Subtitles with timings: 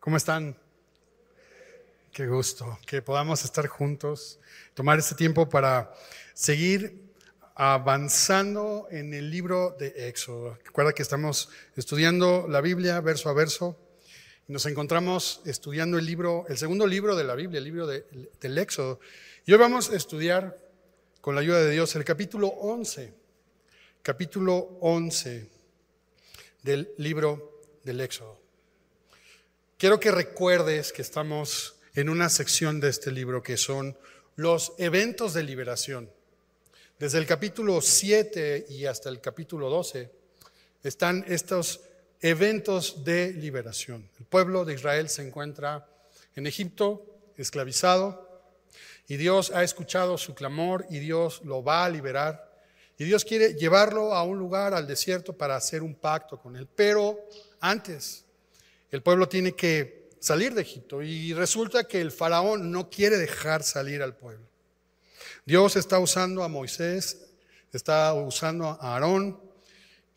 [0.00, 0.56] ¿Cómo están?
[2.10, 4.40] Qué gusto que podamos estar juntos,
[4.72, 5.92] tomar este tiempo para
[6.32, 7.12] seguir
[7.54, 10.58] avanzando en el libro de Éxodo.
[10.64, 13.78] Recuerda que estamos estudiando la Biblia verso a verso
[14.48, 18.56] y nos encontramos estudiando el libro, el segundo libro de la Biblia, el libro del
[18.56, 19.00] Éxodo.
[19.44, 20.56] Y hoy vamos a estudiar
[21.20, 23.12] con la ayuda de Dios el capítulo 11,
[24.00, 25.46] capítulo 11
[26.62, 28.39] del libro del Éxodo.
[29.80, 33.96] Quiero que recuerdes que estamos en una sección de este libro que son
[34.36, 36.10] los eventos de liberación.
[36.98, 40.10] Desde el capítulo 7 y hasta el capítulo 12
[40.82, 41.80] están estos
[42.20, 44.06] eventos de liberación.
[44.18, 45.88] El pueblo de Israel se encuentra
[46.36, 48.52] en Egipto, esclavizado,
[49.08, 52.52] y Dios ha escuchado su clamor y Dios lo va a liberar.
[52.98, 56.68] Y Dios quiere llevarlo a un lugar, al desierto, para hacer un pacto con él.
[56.76, 57.18] Pero
[57.60, 58.26] antes,
[58.90, 63.62] el pueblo tiene que salir de Egipto y resulta que el faraón no quiere dejar
[63.62, 64.46] salir al pueblo.
[65.46, 67.30] Dios está usando a Moisés,
[67.72, 69.40] está usando a Aarón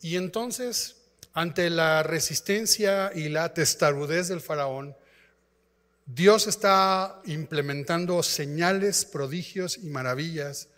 [0.00, 4.96] y entonces ante la resistencia y la testarudez del faraón,
[6.06, 10.68] Dios está implementando señales, prodigios y maravillas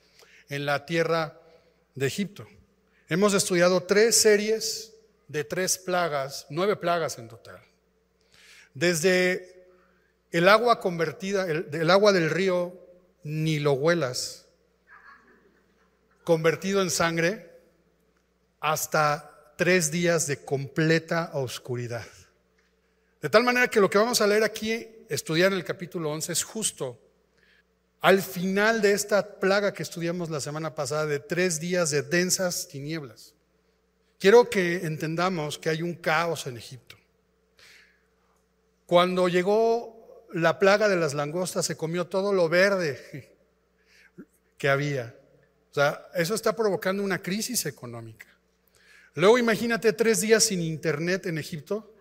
[0.49, 1.39] en la tierra
[1.95, 2.47] de Egipto.
[3.09, 4.95] Hemos estudiado tres series
[5.28, 7.61] de tres plagas, nueve plagas en total.
[8.77, 9.71] Desde
[10.33, 12.79] el agua convertida, el, agua del río,
[13.23, 14.45] ni lo huelas,
[16.25, 17.51] convertido en sangre,
[18.61, 22.05] hasta tres días de completa oscuridad.
[23.23, 26.33] De tal manera que lo que vamos a leer aquí, estudiar en el capítulo 11,
[26.33, 27.01] es justo
[28.03, 32.69] al final de esta plaga que estudiamos la semana pasada de tres días de densas
[32.69, 33.33] tinieblas.
[34.19, 36.97] Quiero que entendamos que hay un caos en Egipto.
[38.87, 43.37] Cuando llegó la plaga de las langostas, se comió todo lo verde
[44.59, 45.15] que había.
[45.70, 48.27] O sea, eso está provocando una crisis económica.
[49.15, 51.93] Luego imagínate tres días sin internet en Egipto.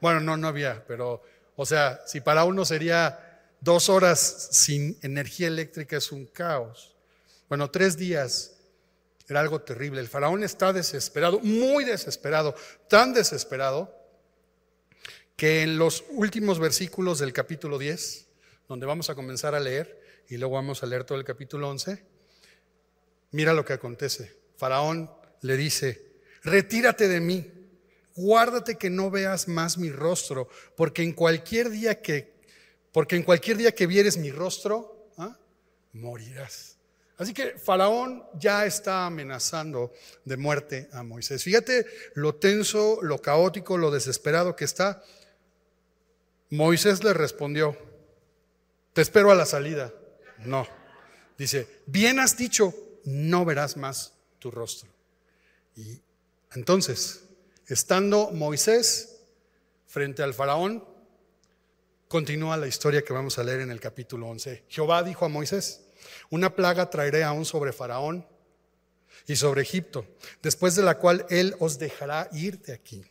[0.00, 1.22] Bueno, no, no había, pero,
[1.56, 6.96] o sea, si para uno sería dos horas sin energía eléctrica es un caos.
[7.48, 8.56] Bueno, tres días
[9.28, 10.00] era algo terrible.
[10.00, 12.54] El faraón está desesperado, muy desesperado,
[12.88, 14.01] tan desesperado
[15.42, 18.28] que en los últimos versículos del capítulo 10,
[18.68, 22.00] donde vamos a comenzar a leer, y luego vamos a leer todo el capítulo 11,
[23.32, 24.36] mira lo que acontece.
[24.56, 25.10] Faraón
[25.40, 26.12] le dice,
[26.44, 27.50] retírate de mí,
[28.14, 32.34] guárdate que no veas más mi rostro, porque en cualquier día que,
[32.92, 35.36] porque en cualquier día que vieres mi rostro, ¿ah?
[35.92, 36.78] morirás.
[37.16, 39.92] Así que Faraón ya está amenazando
[40.24, 41.42] de muerte a Moisés.
[41.42, 45.02] Fíjate lo tenso, lo caótico, lo desesperado que está.
[46.52, 47.78] Moisés le respondió,
[48.92, 49.90] te espero a la salida.
[50.44, 50.66] No.
[51.38, 52.74] Dice, bien has dicho,
[53.04, 54.90] no verás más tu rostro.
[55.76, 56.02] Y
[56.54, 57.24] entonces,
[57.68, 59.20] estando Moisés
[59.86, 60.84] frente al faraón,
[62.06, 64.64] continúa la historia que vamos a leer en el capítulo 11.
[64.68, 65.80] Jehová dijo a Moisés,
[66.28, 68.26] una plaga traeré aún sobre faraón
[69.26, 70.04] y sobre Egipto,
[70.42, 73.06] después de la cual él os dejará ir de aquí.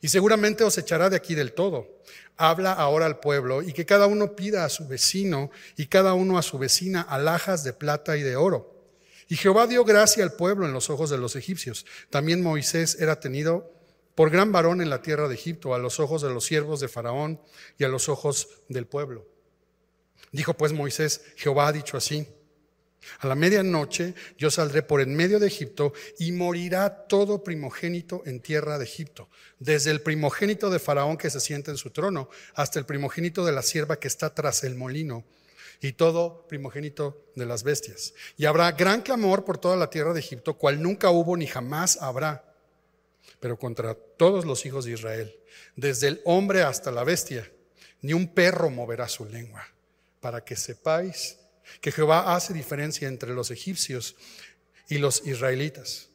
[0.00, 1.96] Y seguramente os echará de aquí del todo
[2.36, 6.38] habla ahora al pueblo y que cada uno pida a su vecino y cada uno
[6.38, 8.74] a su vecina alhajas de plata y de oro.
[9.28, 11.84] Y Jehová dio gracia al pueblo en los ojos de los egipcios.
[12.10, 13.72] También Moisés era tenido
[14.14, 16.88] por gran varón en la tierra de Egipto, a los ojos de los siervos de
[16.88, 17.40] Faraón
[17.78, 19.26] y a los ojos del pueblo.
[20.32, 22.28] Dijo pues Moisés, Jehová ha dicho así,
[23.20, 28.40] a la medianoche yo saldré por en medio de Egipto y morirá todo primogénito en
[28.40, 29.28] tierra de Egipto,
[29.58, 33.52] desde el primogénito de Faraón que se sienta en su trono hasta el primogénito de
[33.52, 35.24] la sierva que está tras el molino
[35.80, 38.14] y todo primogénito de las bestias.
[38.36, 42.00] Y habrá gran clamor por toda la tierra de Egipto, cual nunca hubo ni jamás
[42.00, 42.54] habrá,
[43.40, 45.38] pero contra todos los hijos de Israel,
[45.74, 47.50] desde el hombre hasta la bestia,
[48.00, 49.66] ni un perro moverá su lengua,
[50.20, 51.38] para que sepáis
[51.80, 54.16] que Jehová hace diferencia entre los egipcios
[54.88, 56.08] y los israelitas.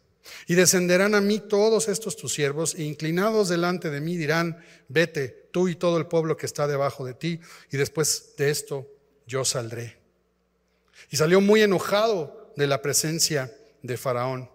[0.48, 5.50] Y descenderán a mí todos estos tus siervos, e inclinados delante de mí dirán, vete
[5.52, 7.40] tú y todo el pueblo que está debajo de ti,
[7.72, 8.88] y después de esto
[9.26, 9.98] yo saldré.
[11.10, 13.52] Y salió muy enojado de la presencia
[13.82, 14.50] de Faraón.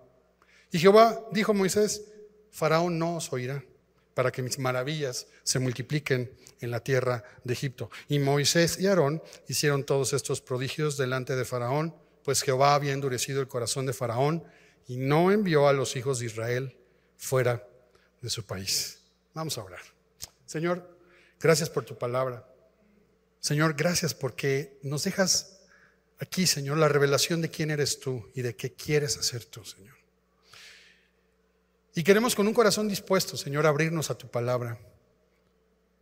[0.70, 2.04] Y Jehová dijo a Moisés,
[2.50, 3.64] Faraón no os oirá,
[4.16, 7.90] para que mis maravillas se multipliquen en la tierra de Egipto.
[8.08, 13.40] Y Moisés y Aarón hicieron todos estos prodigios delante de Faraón, pues Jehová había endurecido
[13.40, 14.42] el corazón de Faraón
[14.88, 16.76] y no envió a los hijos de Israel
[17.16, 17.68] fuera
[18.20, 18.98] de su país.
[19.34, 19.82] Vamos a orar.
[20.46, 20.96] Señor,
[21.40, 22.48] Gracias por tu palabra.
[23.40, 25.60] Señor, gracias porque nos dejas
[26.18, 29.95] aquí, Señor, la revelación de quién eres tú y de qué quieres hacer tú, Señor.
[31.96, 34.78] Y queremos con un corazón dispuesto, Señor, abrirnos a tu palabra.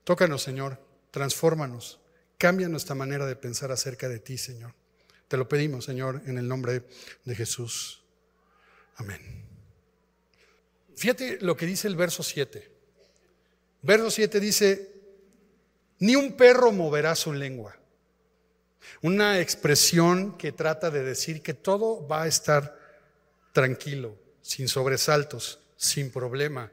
[0.02, 0.76] Tócanos, Señor,
[1.12, 2.00] transfórmanos,
[2.36, 4.74] cambia nuestra manera de pensar acerca de ti, Señor.
[5.28, 6.82] Te lo pedimos, Señor, en el nombre
[7.24, 8.02] de Jesús.
[8.96, 9.20] Amén.
[10.96, 12.72] Fíjate lo que dice el verso 7.
[13.82, 14.92] Verso 7 dice,
[16.00, 17.76] ni un perro moverá su lengua.
[19.00, 22.76] Una expresión que trata de decir que todo va a estar
[23.52, 26.70] tranquilo, sin sobresaltos, sin problema,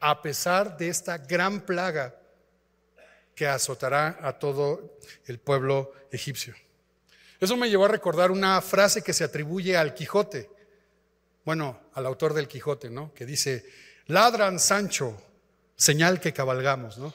[0.00, 2.14] a pesar de esta gran plaga
[3.34, 6.54] que azotará a todo el pueblo egipcio.
[7.40, 10.50] Eso me llevó a recordar una frase que se atribuye al Quijote,
[11.44, 13.12] bueno, al autor del Quijote, ¿no?
[13.12, 13.68] Que dice,
[14.06, 15.20] ladran Sancho,
[15.76, 17.12] señal que cabalgamos, ¿no?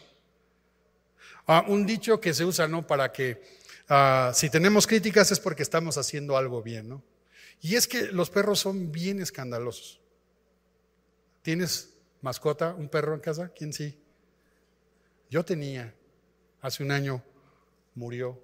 [1.48, 2.86] Ah, un dicho que se usa, ¿no?
[2.86, 3.42] Para que
[3.88, 7.04] ah, si tenemos críticas es porque estamos haciendo algo bien, ¿no?
[7.62, 10.00] Y es que los perros son bien escandalosos.
[11.42, 13.50] ¿Tienes mascota, un perro en casa?
[13.56, 13.98] ¿Quién sí?
[15.30, 15.94] Yo tenía,
[16.62, 17.24] hace un año
[17.96, 18.42] murió.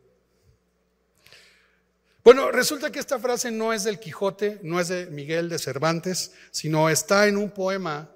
[2.23, 6.31] Bueno, resulta que esta frase no es del Quijote, no es de Miguel de Cervantes,
[6.49, 8.09] sino está en un poema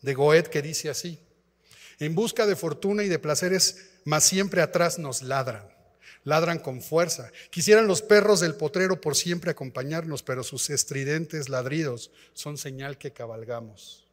[0.00, 1.20] de Goethe que dice así,
[2.00, 5.68] en busca de fortuna y de placeres, mas siempre atrás nos ladran,
[6.24, 7.30] ladran con fuerza.
[7.50, 13.12] Quisieran los perros del potrero por siempre acompañarnos, pero sus estridentes ladridos son señal que
[13.12, 14.08] cabalgamos.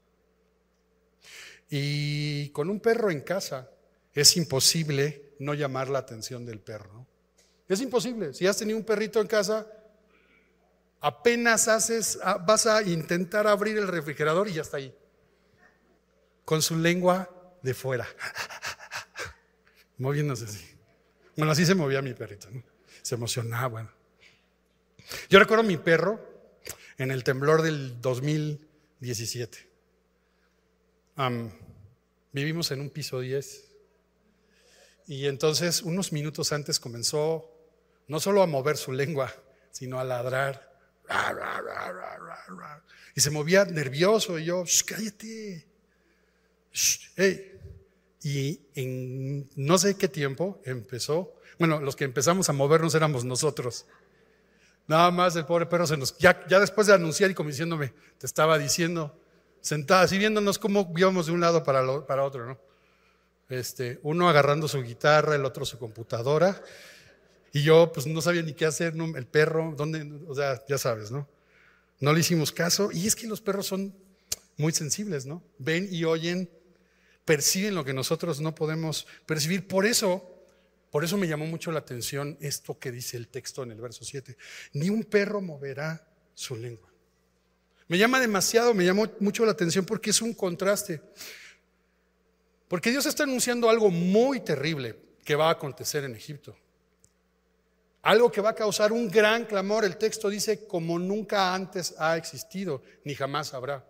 [1.70, 3.70] Y con un perro en casa
[4.14, 7.06] es imposible no llamar la atención del perro.
[7.68, 8.34] Es imposible.
[8.34, 9.68] Si has tenido un perrito en casa,
[11.00, 14.94] apenas haces, ah, vas a intentar abrir el refrigerador y ya está ahí.
[16.44, 17.30] Con su lengua
[17.62, 18.08] de fuera.
[19.98, 20.66] Moviéndose así.
[21.38, 22.48] Bueno, así se movía mi perrito.
[23.02, 23.94] Se emocionaba.
[25.30, 26.20] Yo recuerdo a mi perro
[26.98, 29.69] en el temblor del 2017.
[32.32, 33.66] Vivimos en un piso 10.
[35.08, 37.52] Y entonces, unos minutos antes comenzó
[38.08, 39.34] no solo a mover su lengua,
[39.72, 40.70] sino a ladrar.
[43.16, 45.68] Y se movía nervioso y yo, cállate.
[48.22, 53.86] Y en no sé qué tiempo empezó, bueno, los que empezamos a movernos éramos nosotros.
[54.88, 57.94] Nada más el pobre perro se nos, ya, ya después de anunciar y como diciéndome,
[58.18, 59.20] te estaba diciendo,
[59.62, 62.60] sentada, así viéndonos cómo íbamos de un lado para, para otro, ¿no?
[63.50, 66.62] Este, uno agarrando su guitarra, el otro su computadora,
[67.52, 70.08] y yo pues no sabía ni qué hacer, el perro, ¿dónde?
[70.28, 71.28] O sea, ya sabes, ¿no?
[72.00, 72.92] No le hicimos caso.
[72.92, 73.94] Y es que los perros son
[74.58, 75.44] muy sensibles, ¿no?
[75.58, 76.50] Ven y oyen,
[77.26, 79.68] perciben lo que nosotros no podemos percibir.
[79.68, 80.46] Por eso,
[80.92, 84.06] por eso me llamó mucho la atención esto que dice el texto en el verso
[84.06, 84.38] 7.
[84.74, 86.89] Ni un perro moverá su lengua.
[87.90, 91.02] Me llama demasiado, me llamó mucho la atención porque es un contraste.
[92.68, 94.96] Porque Dios está anunciando algo muy terrible
[95.26, 96.56] que va a acontecer en Egipto.
[98.04, 99.84] Algo que va a causar un gran clamor.
[99.84, 103.84] El texto dice, como nunca antes ha existido, ni jamás habrá.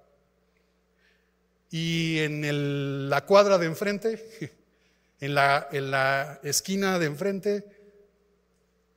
[1.69, 4.55] Y en la cuadra de enfrente,
[5.19, 7.65] en la, en la esquina de enfrente,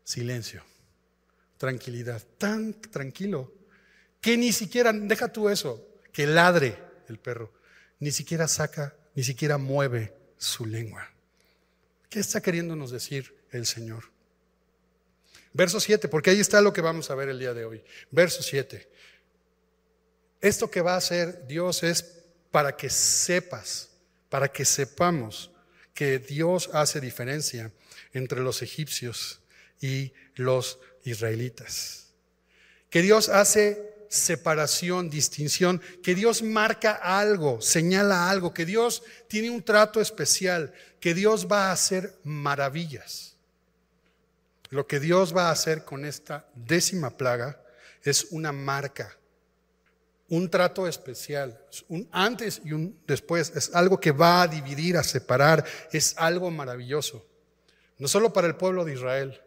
[0.04, 0.62] silencio,
[1.58, 3.61] tranquilidad, tan tranquilo,
[4.22, 7.52] que ni siquiera, deja tú eso, que ladre el perro,
[7.98, 11.10] ni siquiera saca, ni siquiera mueve su lengua.
[12.08, 14.04] ¿Qué está queriéndonos decir el Señor?
[15.52, 17.84] Verso 7, porque ahí está lo que vamos a ver el día de hoy.
[18.10, 18.88] Verso 7.
[20.40, 23.90] Esto que va a hacer Dios es para que sepas,
[24.28, 25.50] para que sepamos
[25.94, 27.72] que Dios hace diferencia
[28.12, 29.40] entre los egipcios
[29.80, 32.12] y los israelitas.
[32.88, 39.62] Que Dios hace separación, distinción, que Dios marca algo, señala algo, que Dios tiene un
[39.62, 43.36] trato especial, que Dios va a hacer maravillas.
[44.68, 47.58] Lo que Dios va a hacer con esta décima plaga
[48.02, 49.16] es una marca,
[50.28, 53.50] un trato especial, un antes y un después.
[53.56, 57.26] Es algo que va a dividir, a separar, es algo maravilloso.
[57.96, 59.40] No solo para el pueblo de Israel,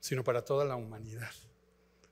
[0.00, 1.30] sino para toda la humanidad.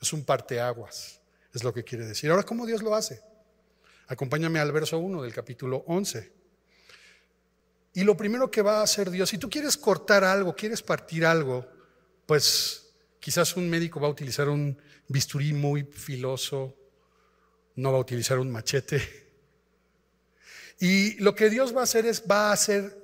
[0.01, 1.20] Es un parteaguas,
[1.53, 2.31] es lo que quiere decir.
[2.31, 3.21] Ahora, ¿cómo Dios lo hace?
[4.09, 6.33] Acompáñame al verso 1 del capítulo 11.
[7.95, 11.25] Y lo primero que va a hacer Dios, si tú quieres cortar algo, quieres partir
[11.25, 11.67] algo,
[12.27, 14.79] pues quizás un médico va a utilizar un
[15.09, 16.77] bisturí muy filoso,
[17.77, 19.03] no va a utilizar un machete.
[20.79, 23.01] Y lo que Dios va a hacer es, va a hacer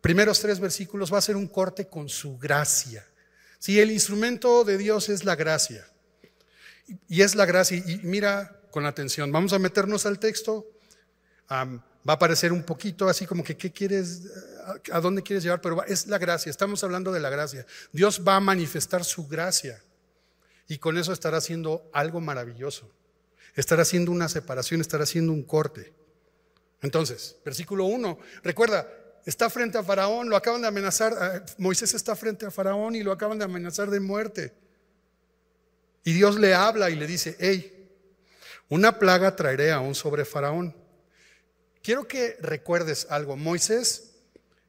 [0.00, 3.04] primeros tres versículos va a ser un corte con su gracia.
[3.58, 5.84] Si el instrumento de Dios es la gracia.
[7.08, 7.76] Y es la gracia.
[7.76, 10.66] Y mira con atención, vamos a meternos al texto.
[11.50, 14.22] va a parecer un poquito así como que, ¿qué quieres?
[14.92, 15.60] ¿A dónde quieres llevar?
[15.60, 16.50] Pero es la gracia.
[16.50, 17.66] Estamos hablando de la gracia.
[17.92, 19.82] Dios va a manifestar su gracia.
[20.68, 22.90] Y con eso estará haciendo algo maravilloso.
[23.54, 25.94] Estará haciendo una separación, estará haciendo un corte.
[26.82, 28.86] Entonces, versículo 1, recuerda,
[29.24, 33.02] está frente a Faraón, lo acaban de amenazar, eh, Moisés está frente a Faraón y
[33.02, 34.54] lo acaban de amenazar de muerte.
[36.06, 37.90] Y Dios le habla y le dice, hey,
[38.68, 40.72] una plaga traeré aún sobre Faraón.
[41.82, 44.12] Quiero que recuerdes algo, Moisés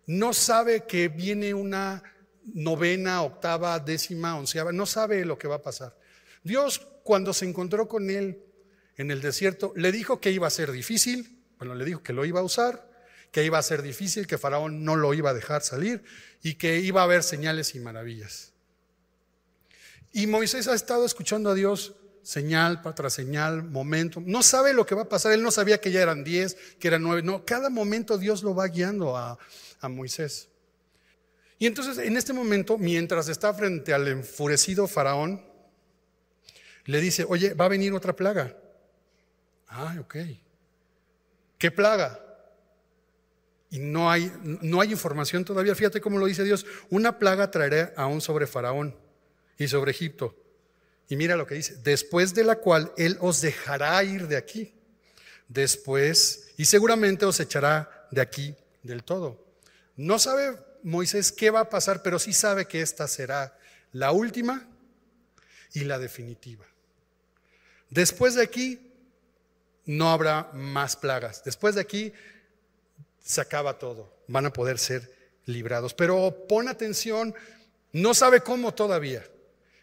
[0.07, 2.01] no sabe que viene una
[2.55, 5.95] novena, octava, décima, onceava, no sabe lo que va a pasar.
[6.41, 8.43] Dios cuando se encontró con él
[8.95, 12.25] en el desierto, le dijo que iba a ser difícil, bueno, le dijo que lo
[12.25, 12.89] iba a usar,
[13.31, 16.03] que iba a ser difícil, que Faraón no lo iba a dejar salir
[16.41, 18.53] y que iba a haber señales y maravillas.
[20.13, 21.95] Y Moisés ha estado escuchando a Dios
[22.27, 24.21] señal tras señal, momento.
[24.25, 25.31] No sabe lo que va a pasar.
[25.31, 27.21] Él no sabía que ya eran diez, que eran nueve.
[27.23, 29.37] No, cada momento Dios lo va guiando a,
[29.79, 30.49] a Moisés.
[31.57, 35.41] Y entonces en este momento, mientras está frente al enfurecido faraón,
[36.83, 38.57] le dice, oye, va a venir otra plaga.
[39.69, 40.15] Ah, ok.
[41.57, 42.19] ¿Qué plaga?
[43.69, 45.75] Y no hay, no hay información todavía.
[45.75, 46.65] Fíjate cómo lo dice Dios.
[46.89, 49.06] Una plaga traeré aún sobre Faraón
[49.57, 50.35] y sobre Egipto.
[51.09, 51.75] Y mira lo que dice.
[51.77, 54.73] Después de la cual Él os dejará ir de aquí.
[55.47, 59.45] Después, y seguramente os echará de aquí del todo.
[59.95, 63.57] No sabe Moisés qué va a pasar, pero sí sabe que esta será
[63.93, 64.67] la última
[65.73, 66.65] y la definitiva.
[67.89, 68.91] Después de aquí
[69.85, 71.43] no habrá más plagas.
[71.43, 72.13] Después de aquí
[73.23, 74.13] se acaba todo.
[74.27, 75.13] Van a poder ser
[75.45, 75.93] librados.
[75.93, 77.33] Pero pon atención,
[77.93, 79.25] no sabe cómo todavía,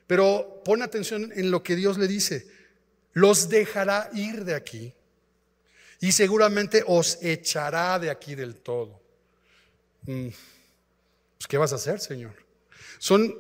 [0.06, 2.46] pero pon atención en lo que Dios le dice.
[3.12, 4.94] Los dejará ir de aquí
[6.00, 9.00] y seguramente os echará de aquí del todo.
[10.02, 10.28] Mm,
[11.38, 12.34] pues, ¿Qué vas a hacer, Señor?
[12.98, 13.34] Son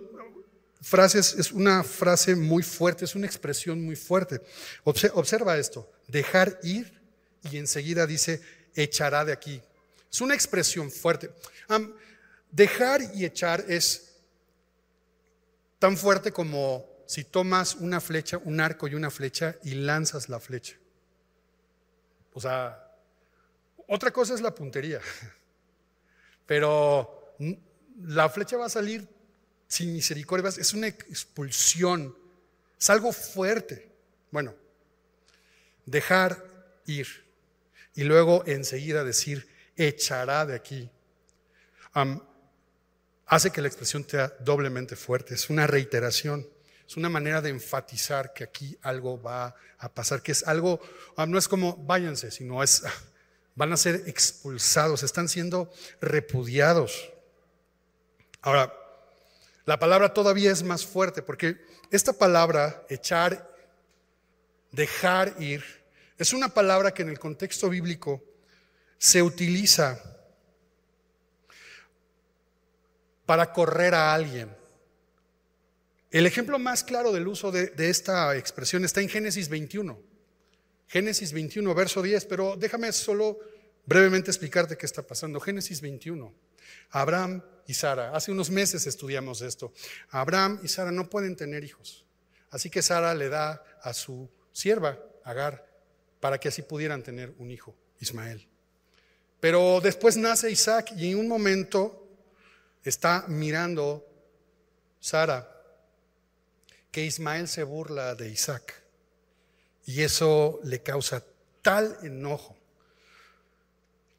[0.80, 4.40] frases, es una frase muy fuerte, es una expresión muy fuerte.
[4.84, 7.00] Observa esto, dejar ir
[7.50, 8.40] y enseguida dice,
[8.74, 9.60] echará de aquí.
[10.10, 11.30] Es una expresión fuerte.
[12.50, 14.03] dejar y echar es
[15.78, 20.40] tan fuerte como si tomas una flecha, un arco y una flecha y lanzas la
[20.40, 20.76] flecha.
[22.32, 22.80] O sea,
[23.86, 25.00] otra cosa es la puntería,
[26.46, 27.36] pero
[28.02, 29.06] la flecha va a salir
[29.68, 32.16] sin misericordia, es una expulsión,
[32.78, 33.90] es algo fuerte.
[34.30, 34.54] Bueno,
[35.86, 36.42] dejar
[36.86, 37.24] ir
[37.94, 40.90] y luego enseguida decir, echará de aquí,
[43.26, 46.48] hace que la expresión sea doblemente fuerte, es una reiteración.
[46.86, 50.80] Es una manera de enfatizar que aquí algo va a pasar, que es algo,
[51.26, 52.82] no es como váyanse, sino es,
[53.54, 57.10] van a ser expulsados, están siendo repudiados.
[58.42, 58.72] Ahora,
[59.64, 63.50] la palabra todavía es más fuerte porque esta palabra, echar,
[64.70, 65.64] dejar ir,
[66.18, 68.22] es una palabra que en el contexto bíblico
[68.98, 70.13] se utiliza
[73.26, 74.50] para correr a alguien.
[76.10, 79.98] El ejemplo más claro del uso de, esta expresión está en Génesis 21.
[80.86, 83.40] Génesis 21, verso 10, pero déjame solo
[83.84, 85.40] brevemente explicarte qué está pasando.
[85.40, 86.32] Génesis 21.
[86.90, 88.14] Abraham y Sara.
[88.14, 89.72] Hace unos meses estudiamos esto.
[90.10, 92.04] Abraham y Sara no pueden tener hijos.
[92.50, 95.66] Así que Sara le da a su sierva, Agar,
[96.20, 98.46] para que así pudieran tener un hijo, Ismael.
[99.40, 102.03] Pero después nace Isaac y en un momento
[102.84, 104.06] está mirando
[105.00, 105.50] Sara
[106.90, 108.82] que Ismael se burla de Isaac.
[109.86, 111.24] Y eso le causa
[111.62, 112.56] tal enojo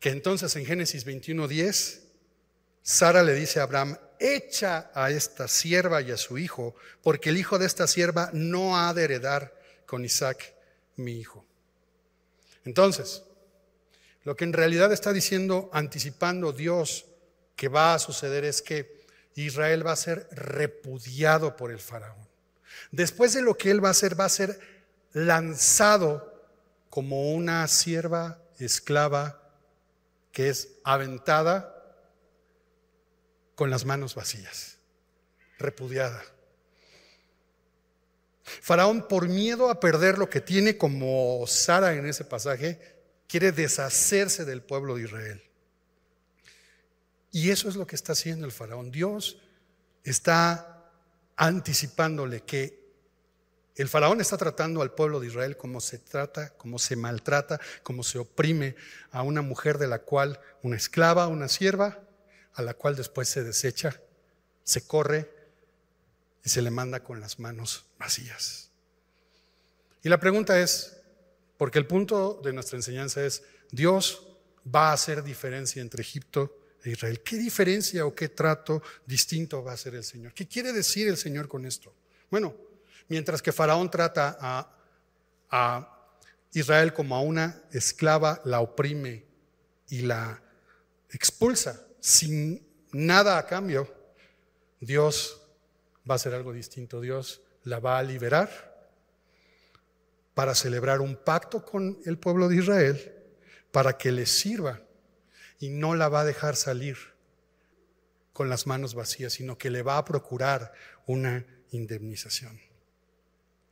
[0.05, 2.01] que entonces en Génesis 21:10
[2.83, 7.37] Sara le dice a Abraham, echa a esta sierva y a su hijo, porque el
[7.37, 10.53] hijo de esta sierva no ha de heredar con Isaac,
[10.95, 11.43] mi hijo.
[12.63, 13.23] Entonces,
[14.23, 17.07] lo que en realidad está diciendo, anticipando Dios
[17.55, 22.27] que va a suceder es que Israel va a ser repudiado por el faraón.
[22.91, 24.59] Después de lo que él va a hacer, va a ser
[25.13, 26.33] lanzado
[26.89, 29.41] como una sierva esclava
[30.31, 31.71] que es aventada
[33.55, 34.77] con las manos vacías,
[35.57, 36.23] repudiada.
[38.43, 42.79] Faraón, por miedo a perder lo que tiene como Sara en ese pasaje,
[43.27, 45.44] quiere deshacerse del pueblo de Israel.
[47.35, 48.91] Y eso es lo que está haciendo el faraón.
[48.91, 49.39] Dios
[50.05, 50.89] está
[51.35, 52.81] anticipándole que
[53.75, 58.03] el faraón está tratando al pueblo de Israel como se trata, como se maltrata, como
[58.05, 58.77] se oprime
[59.11, 61.99] a una mujer de la cual, una esclava, una sierva,
[62.53, 63.99] a la cual después se desecha,
[64.63, 65.29] se corre
[66.41, 68.71] y se le manda con las manos vacías.
[70.03, 71.01] Y la pregunta es,
[71.57, 74.25] porque el punto de nuestra enseñanza es, Dios
[74.73, 76.61] va a hacer diferencia entre Egipto
[76.91, 77.21] Israel.
[77.21, 80.33] ¿Qué diferencia o qué trato distinto va a hacer el Señor?
[80.33, 81.93] ¿Qué quiere decir el Señor con esto?
[82.29, 82.55] Bueno,
[83.07, 84.77] mientras que Faraón trata a,
[85.49, 86.09] a
[86.53, 89.25] Israel como a una esclava, la oprime
[89.89, 90.41] y la
[91.09, 93.93] expulsa sin nada a cambio,
[94.79, 95.41] Dios
[96.09, 97.01] va a hacer algo distinto.
[97.01, 98.75] Dios la va a liberar
[100.33, 103.13] para celebrar un pacto con el pueblo de Israel
[103.71, 104.84] para que le sirva
[105.59, 106.97] y no la va a dejar salir
[108.33, 110.73] con las manos vacías, sino que le va a procurar
[111.05, 112.59] una indemnización.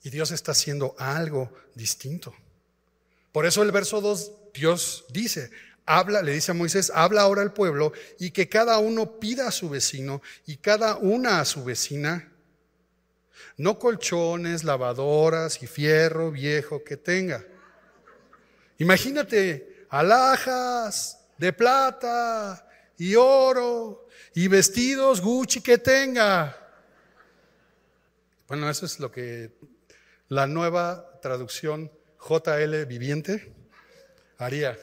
[0.03, 2.33] Y Dios está haciendo algo distinto.
[3.31, 5.49] Por eso el verso 2, Dios dice,
[5.85, 9.51] habla, le dice a Moisés, habla ahora al pueblo y que cada uno pida a
[9.51, 12.31] su vecino y cada una a su vecina,
[13.57, 17.45] no colchones, lavadoras y fierro viejo que tenga.
[18.77, 26.57] Imagínate alhajas de plata y oro y vestidos Gucci que tenga.
[28.47, 29.51] Bueno, eso es lo que
[30.29, 33.53] la nueva traducción JL viviente
[34.37, 34.77] haría.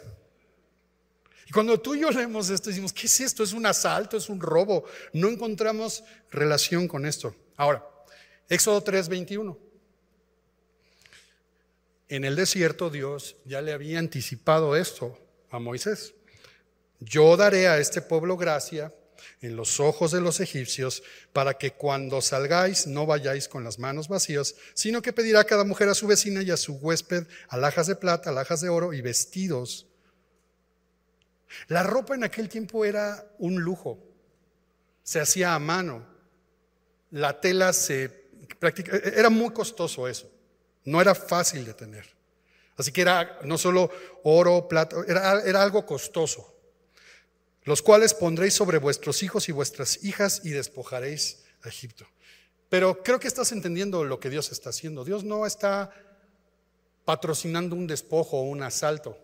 [1.46, 3.42] Y cuando tú y yo leemos esto, decimos, ¿qué es esto?
[3.42, 4.16] ¿Es un asalto?
[4.16, 4.84] ¿Es un robo?
[5.12, 7.34] No encontramos relación con esto.
[7.56, 7.84] Ahora,
[8.48, 9.58] Éxodo 3:21.
[12.08, 15.18] En el desierto Dios ya le había anticipado esto
[15.50, 16.14] a Moisés.
[17.00, 18.94] Yo daré a este pueblo gracia
[19.40, 21.02] en los ojos de los egipcios
[21.32, 25.88] para que cuando salgáis no vayáis con las manos vacías, sino que pedirá cada mujer
[25.88, 29.86] a su vecina y a su huésped alhajas de plata, alhajas de oro y vestidos.
[31.68, 33.98] La ropa en aquel tiempo era un lujo,
[35.02, 36.06] se hacía a mano,
[37.10, 38.20] la tela se
[39.16, 40.30] era muy costoso eso.
[40.84, 42.06] No era fácil de tener.
[42.76, 43.90] Así que era no solo
[44.24, 46.49] oro, plata, era, era algo costoso.
[47.64, 52.06] Los cuales pondréis sobre vuestros hijos y vuestras hijas y despojaréis a Egipto.
[52.68, 55.04] Pero creo que estás entendiendo lo que Dios está haciendo.
[55.04, 55.90] Dios no está
[57.04, 59.18] patrocinando un despojo o un asalto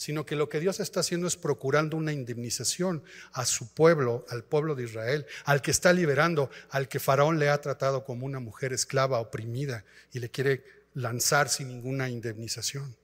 [0.00, 4.44] sino que lo que Dios está haciendo es procurando una indemnización a su pueblo, al
[4.44, 8.40] pueblo de Israel, al que está liberando, al que Faraón le ha tratado como una
[8.40, 12.96] mujer esclava, oprimida, y le quiere lanzar sin ninguna indemnización.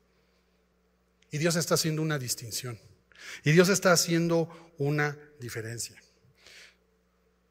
[1.30, 2.78] Y Dios está haciendo una distinción.
[3.44, 4.48] Y Dios está haciendo
[4.78, 6.02] una diferencia.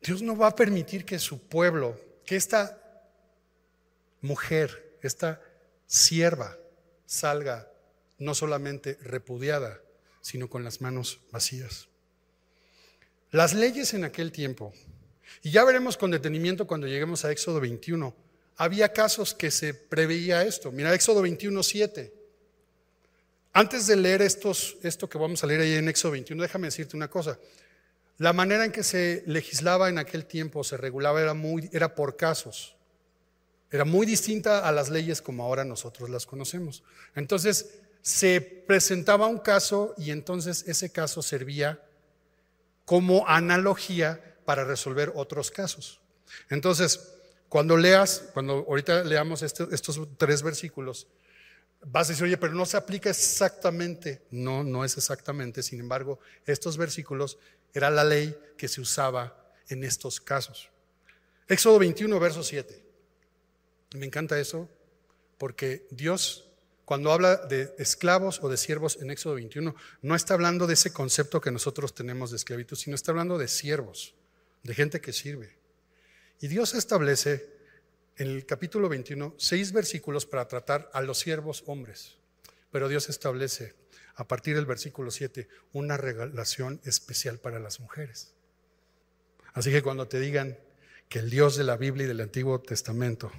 [0.02, 2.82] Dios no va a permitir que su pueblo, que esta
[4.22, 5.42] mujer, esta
[5.88, 6.58] sierva,
[7.06, 7.72] salga
[8.18, 9.82] no solamente repudiada,
[10.22, 11.88] sino con las manos vacías.
[13.32, 14.74] Las leyes en aquel tiempo,
[15.42, 18.16] y ya veremos con detenimiento cuando lleguemos a Éxodo 21,
[18.58, 20.72] había casos que se preveía esto.
[20.72, 22.14] Mira, Éxodo 21, 7.
[23.58, 27.08] Antes de leer esto que vamos a leer ahí en Éxodo 21, déjame decirte una
[27.08, 27.40] cosa.
[28.18, 31.22] La manera en que se legislaba en aquel tiempo, se regulaba,
[31.72, 32.76] era por casos.
[33.72, 36.84] Era muy distinta a las leyes como ahora nosotros las conocemos.
[37.16, 41.82] Entonces, se presentaba un caso y entonces ese caso servía
[42.84, 46.02] como analogía para resolver otros casos.
[46.50, 47.14] Entonces,
[47.48, 51.08] cuando leas, cuando ahorita leamos este, estos tres versículos,
[51.86, 54.24] vas a decir, oye, pero no se aplica exactamente.
[54.32, 55.64] No, no es exactamente.
[55.64, 57.38] Sin embargo, estos versículos
[57.74, 60.70] era la ley que se usaba en estos casos.
[61.48, 62.84] Éxodo 21, verso 7.
[63.96, 64.70] Me encanta eso
[65.38, 66.46] porque Dios
[66.86, 70.94] cuando habla de esclavos o de siervos en Éxodo 21, no está hablando de ese
[70.94, 74.14] concepto que nosotros tenemos de esclavitud, sino está hablando de siervos,
[74.64, 75.58] de gente que sirve.
[76.40, 77.55] Y Dios establece
[78.18, 82.18] en el capítulo 21 seis versículos para tratar a los siervos hombres,
[82.72, 83.74] pero Dios establece
[84.16, 88.34] a partir del versículo 7 una relación especial para las mujeres.
[89.54, 90.58] Así que cuando te digan
[91.10, 93.32] que el Dios de la Biblia y del Antiguo Testamento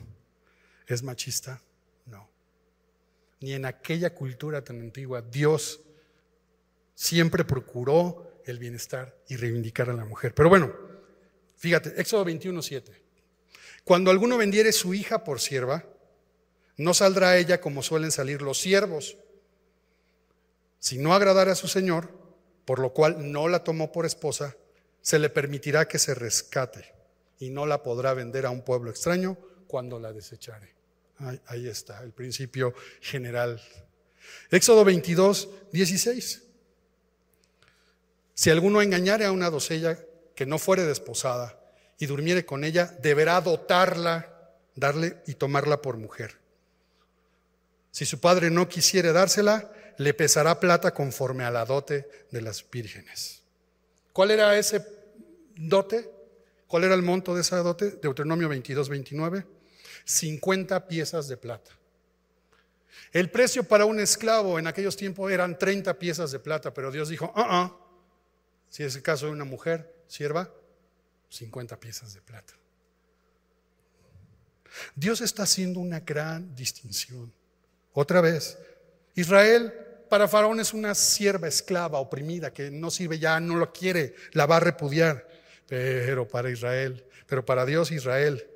[0.87, 1.63] es machista,
[3.41, 5.81] ni en aquella cultura tan antigua, Dios
[6.95, 10.35] siempre procuró el bienestar y reivindicar a la mujer.
[10.35, 10.73] Pero bueno,
[11.57, 13.06] fíjate, Éxodo 21, 7.
[13.87, 15.85] Cuando alguno vendiere su hija por sierva,
[16.77, 19.17] no saldrá ella como suelen salir los siervos,
[20.81, 22.11] si no agradara a su señor,
[22.65, 24.57] por lo cual no la tomó por esposa,
[25.03, 26.93] se le permitirá que se rescate
[27.39, 30.75] y no la podrá vender a un pueblo extraño cuando la desechare.
[31.19, 33.63] Ahí, ahí está el principio general.
[34.51, 36.43] Éxodo 22, 16.
[38.35, 39.97] Si alguno engañare a una doncella
[40.35, 41.66] que no fuere desposada
[41.99, 46.39] y durmiere con ella, deberá dotarla, darle y tomarla por mujer.
[47.91, 52.69] Si su padre no quisiere dársela, le pesará plata conforme a la dote de las
[52.71, 53.43] vírgenes.
[54.13, 54.85] ¿Cuál era ese
[55.57, 56.11] dote?
[56.67, 57.93] ¿Cuál era el monto de esa dote?
[57.93, 59.47] Deuteronomio 22, 29.
[60.05, 61.71] 50 piezas de plata.
[63.13, 67.09] El precio para un esclavo en aquellos tiempos eran 30 piezas de plata, pero Dios
[67.09, 67.77] dijo, ah, ah,
[68.69, 70.51] si es el caso de una mujer, sierva,
[71.29, 72.55] 50 piezas de plata.
[74.95, 77.33] Dios está haciendo una gran distinción.
[77.93, 78.59] Otra vez,
[79.15, 79.73] Israel
[80.09, 84.47] para Faraón es una sierva esclava, oprimida, que no sirve ya, no lo quiere, la
[84.47, 85.29] va a repudiar.
[85.67, 88.47] Pero para Israel, pero para Dios Israel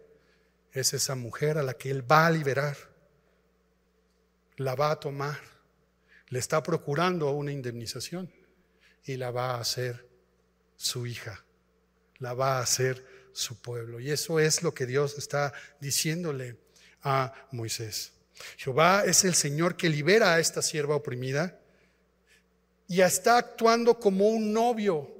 [0.72, 2.76] es esa mujer a la que Él va a liberar,
[4.56, 5.40] la va a tomar,
[6.28, 8.32] le está procurando una indemnización
[9.04, 10.06] y la va a hacer
[10.76, 11.44] su hija,
[12.20, 13.98] la va a hacer su pueblo.
[14.00, 16.56] Y eso es lo que Dios está diciéndole
[17.02, 18.12] a Moisés.
[18.56, 21.58] Jehová es el Señor que libera a esta sierva oprimida
[22.88, 25.10] y está actuando como un novio,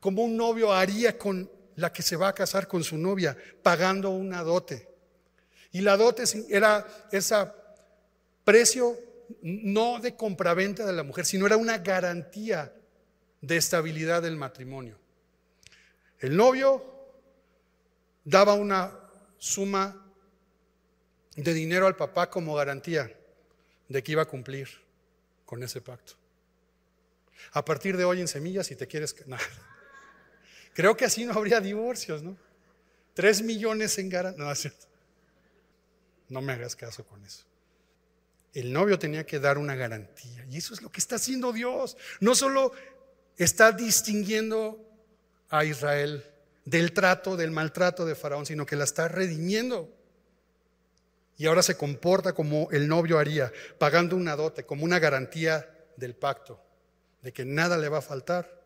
[0.00, 4.10] como un novio haría con la que se va a casar con su novia, pagando
[4.10, 4.88] una dote.
[5.70, 7.36] Y la dote era ese
[8.42, 8.96] precio
[9.42, 12.72] no de compraventa de la mujer, sino era una garantía
[13.40, 14.98] de estabilidad del matrimonio.
[16.18, 16.84] El novio
[18.24, 18.92] daba una
[19.38, 20.04] suma
[21.36, 23.12] de dinero al papá como garantía
[23.88, 24.68] de que iba a cumplir
[25.44, 26.14] con ese pacto.
[27.52, 29.14] A partir de hoy en semillas, si te quieres...
[30.74, 32.36] Creo que así no habría divorcios, ¿no?
[33.14, 34.44] Tres millones en garantía.
[34.44, 34.52] No,
[36.28, 37.44] no me hagas caso con eso.
[38.54, 40.44] El novio tenía que dar una garantía.
[40.50, 41.96] Y eso es lo que está haciendo Dios.
[42.20, 42.72] No solo
[43.38, 44.84] está distinguiendo
[45.48, 46.24] a Israel
[46.64, 49.94] del trato, del maltrato de Faraón, sino que la está redimiendo.
[51.38, 56.14] Y ahora se comporta como el novio haría, pagando una dote, como una garantía del
[56.14, 56.60] pacto,
[57.22, 58.62] de que nada le va a faltar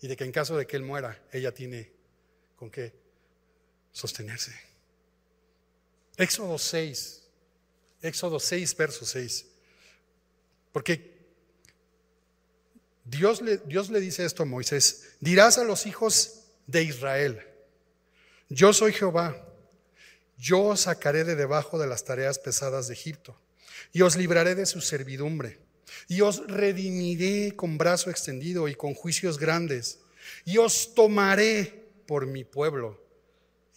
[0.00, 1.92] y de que en caso de que él muera, ella tiene
[2.56, 2.94] con qué
[3.92, 4.52] sostenerse.
[6.16, 7.22] Éxodo 6,
[8.02, 9.46] Éxodo 6, verso 6.
[10.72, 11.15] Porque
[13.06, 17.40] Dios le, dice esto a Moisés, dirás a los hijos de Israel,
[18.48, 19.46] yo soy Jehová
[20.38, 23.38] yo os sacaré de debajo de las tareas pesadas de Egipto
[23.92, 25.58] y os libraré de su servidumbre
[26.08, 30.00] y os redimiré con brazo extendido y con juicios grandes
[30.44, 33.02] y os tomaré por mi pueblo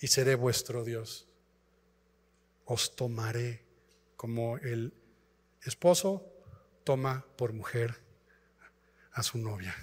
[0.02, 1.28] y seré vuestro Dios.
[2.65, 3.63] Os tomaré
[4.15, 4.94] como el
[5.63, 6.26] esposo
[6.84, 8.09] toma por mujer
[9.13, 9.76] a su novia.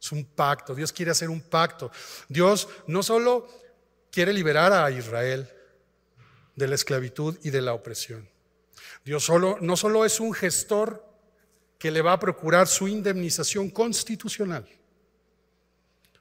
[0.00, 0.74] Es un pacto.
[0.74, 1.90] Dios quiere hacer un pacto.
[2.28, 3.48] Dios no solo
[4.10, 5.48] quiere liberar a Israel,
[6.56, 8.28] de la esclavitud y de la opresión.
[9.04, 11.04] Dios solo, no solo es un gestor
[11.78, 14.68] que le va a procurar su indemnización constitucional,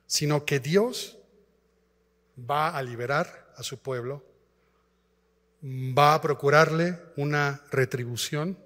[0.08, 1.18] sino que Dios
[2.38, 4.26] va a liberar a su pueblo,
[5.64, 8.58] va a procurarle una retribución,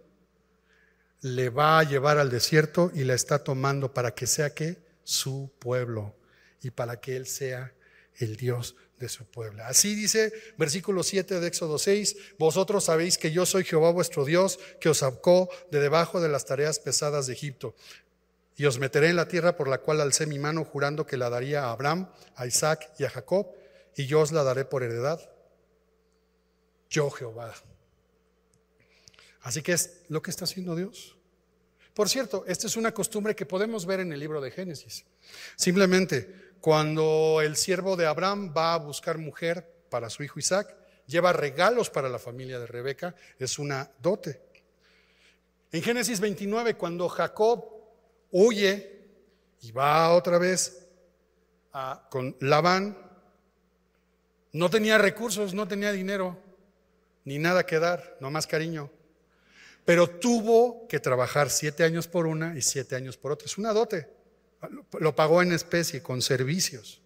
[1.25, 5.49] le va a llevar al desierto y la está tomando para que sea que su
[5.57, 6.13] pueblo
[6.61, 7.73] y para que Él sea
[8.17, 9.63] el Dios de su pueblo.
[9.63, 14.59] Así dice versículo 7 de Éxodo 6, vosotros sabéis que yo soy Jehová vuestro Dios,
[14.79, 17.73] que os sacó de debajo de las tareas pesadas de Egipto.
[18.55, 21.31] Y os meteré en la tierra por la cual alcé mi mano jurando que la
[21.31, 23.47] daría a Abraham, a Isaac y a Jacob,
[23.95, 25.19] y yo os la daré por heredad.
[26.87, 27.51] Yo Jehová.
[29.45, 31.15] Así que es lo que está haciendo Dios.
[31.93, 35.05] Por cierto, esta es una costumbre que podemos ver en el libro de Génesis.
[35.55, 41.31] Simplemente cuando el siervo de Abraham va a buscar mujer para su hijo Isaac, lleva
[41.31, 44.41] regalos para la familia de Rebeca, es una dote.
[45.71, 47.65] En Génesis 29, cuando Jacob
[48.31, 49.05] huye
[49.61, 50.87] y va otra vez
[52.09, 52.97] con Labán,
[54.53, 56.35] no tenía recursos, no tenía dinero,
[57.25, 58.89] ni nada que dar, no más cariño.
[59.85, 63.45] Pero tuvo que trabajar siete años por una y siete años por otra.
[63.45, 64.09] Es una dote.
[64.99, 67.01] Lo pagó en especie, con servicios.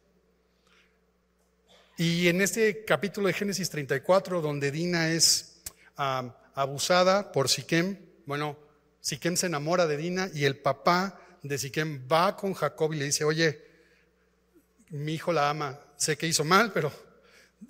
[1.97, 5.61] Y en este capítulo de Génesis 34, donde Dina es
[5.97, 8.57] abusada por Siquem, bueno,
[9.01, 13.05] Siquem se enamora de Dina y el papá de Siquem va con Jacob y le
[13.05, 13.65] dice, oye,
[14.91, 16.89] mi hijo la ama, sé que hizo mal, pero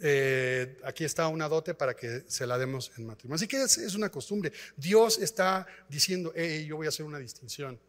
[0.02, 3.36] eh, aquí está una dote para que se la demos en matrimonio.
[3.36, 4.52] Así que es, una costumbre.
[4.78, 7.80] Dios está diciendo, hey, yo voy a hacer una distinción.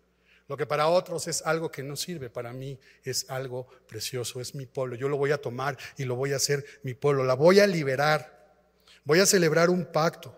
[0.48, 4.54] Lo que para otros es algo que no sirve, para mí es algo precioso, es
[4.54, 4.96] mi pueblo.
[4.96, 7.22] Yo lo voy a tomar y lo voy a hacer mi pueblo.
[7.22, 8.56] La voy a liberar.
[9.04, 10.36] Voy a celebrar un pacto.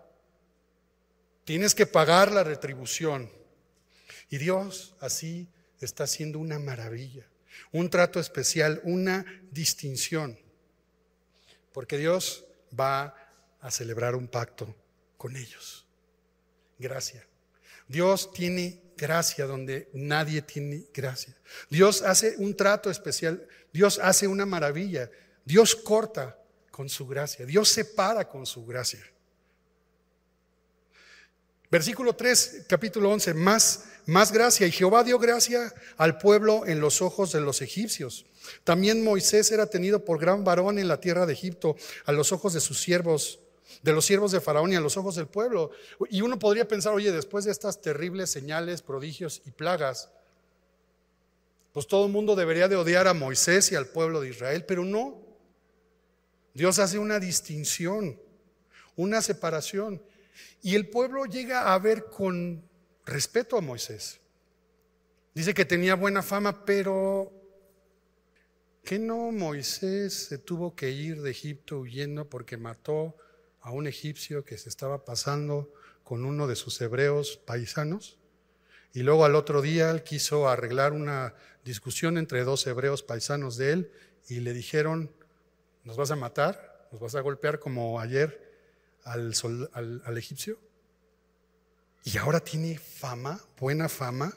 [1.45, 3.31] Tienes que pagar la retribución.
[4.29, 5.49] Y Dios así
[5.81, 7.27] está haciendo una maravilla,
[7.73, 10.39] un trato especial, una distinción.
[11.73, 12.45] Porque Dios
[12.79, 13.15] va
[13.61, 14.75] a celebrar un pacto
[15.17, 15.87] con ellos.
[16.79, 17.27] Gracia.
[17.87, 21.37] Dios tiene gracia donde nadie tiene gracia.
[21.69, 23.47] Dios hace un trato especial.
[23.73, 25.11] Dios hace una maravilla.
[25.45, 26.39] Dios corta
[26.71, 27.47] con su gracia.
[27.47, 29.01] Dios separa con su gracia.
[31.73, 34.67] Versículo 3, capítulo 11, más, más gracia.
[34.67, 38.27] Y Jehová dio gracia al pueblo en los ojos de los egipcios.
[38.63, 42.53] También Moisés era tenido por gran varón en la tierra de Egipto, a los ojos
[42.53, 43.41] de sus siervos,
[43.83, 45.71] de los siervos de Faraón y a los ojos del pueblo.
[46.11, 50.11] Y uno podría pensar, oye, después de estas terribles señales, prodigios y plagas,
[51.73, 54.85] pues todo el mundo debería de odiar a Moisés y al pueblo de Israel, pero
[54.85, 55.23] no.
[56.53, 58.21] Dios hace una distinción,
[58.95, 60.03] una separación.
[60.63, 62.63] Y el pueblo llega a ver con
[63.05, 64.21] respeto a Moisés.
[65.35, 67.33] Dice que tenía buena fama, pero
[68.85, 73.17] que no Moisés se tuvo que ir de Egipto huyendo porque mató
[73.61, 78.19] a un egipcio que se estaba pasando con uno de sus hebreos paisanos?
[78.93, 83.73] Y luego al otro día él quiso arreglar una discusión entre dos hebreos paisanos de
[83.73, 83.93] él
[84.29, 85.11] y le dijeron,
[85.85, 86.89] ¿nos vas a matar?
[86.93, 88.42] ¿Nos vas a golpear como ayer
[89.05, 90.59] al, egipcio.
[92.05, 94.37] Y ahora tiene fama, buena fama,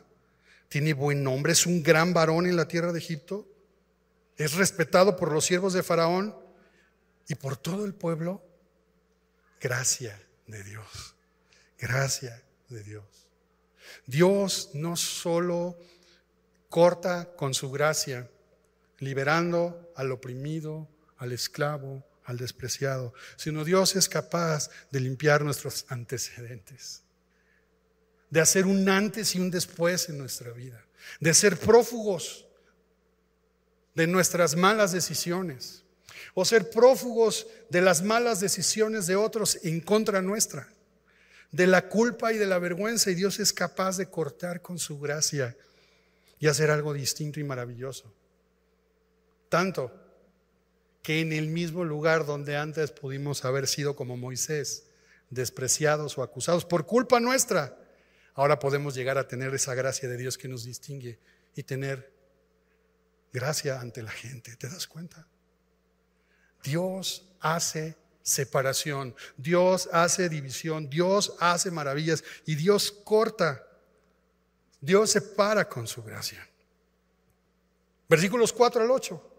[0.69, 3.47] tiene buen nombre, es un gran varón en la tierra de Egipto,
[4.37, 6.35] es respetado por los siervos de Faraón
[7.27, 8.43] y por todo el pueblo.
[9.59, 11.15] Gracia de Dios,
[11.79, 13.05] gracia de Dios.
[14.05, 15.77] Dios no solo
[16.69, 18.29] corta con su gracia,
[18.99, 27.03] liberando al oprimido, al esclavo, al despreciado, sino Dios es capaz de limpiar nuestros antecedentes,
[28.29, 30.83] de hacer un antes y un después en nuestra vida,
[31.19, 32.47] de ser prófugos
[33.93, 35.83] de nuestras malas decisiones
[36.33, 40.67] o ser prófugos de las malas decisiones de otros en contra nuestra,
[41.51, 44.99] de la culpa y de la vergüenza, y Dios es capaz de cortar con su
[44.99, 45.55] gracia
[46.39, 48.11] y hacer algo distinto y maravilloso.
[49.47, 50.04] Tanto
[51.05, 54.87] que en el mismo lugar donde antes pudimos haber sido como Moisés,
[55.29, 57.77] despreciados o acusados por culpa nuestra,
[58.33, 61.19] ahora podemos llegar a tener esa gracia de Dios que nos distingue
[61.55, 62.11] y tener
[63.31, 64.55] gracia ante la gente.
[64.55, 65.27] ¿Te das cuenta?
[66.63, 73.63] Dios hace separación, Dios hace división, Dios hace maravillas y Dios corta,
[74.81, 76.49] Dios separa con su gracia.
[78.09, 79.34] Versículos 4 al 8.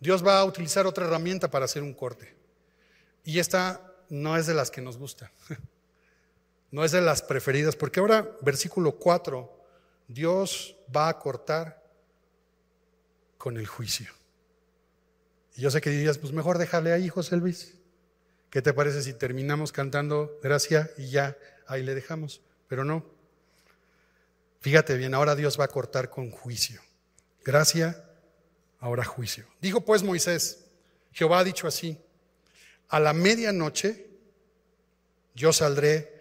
[0.00, 2.34] Dios va a utilizar otra herramienta para hacer un corte.
[3.22, 5.30] Y esta no es de las que nos gusta.
[6.72, 9.60] No es de las preferidas, porque ahora, versículo 4,
[10.06, 11.82] Dios va a cortar
[13.38, 14.12] con el juicio.
[15.56, 17.74] Y yo sé que dirías, pues mejor déjale ahí, José Luis.
[18.50, 21.36] ¿Qué te parece si terminamos cantando gracia y ya
[21.66, 22.40] ahí le dejamos?
[22.68, 23.04] Pero no.
[24.60, 26.80] Fíjate bien, ahora Dios va a cortar con juicio.
[27.44, 28.09] Gracia
[28.80, 29.46] ahora juicio.
[29.60, 30.64] Dijo pues Moisés,
[31.12, 31.98] Jehová ha dicho así,
[32.88, 34.08] a la medianoche
[35.34, 36.20] yo saldré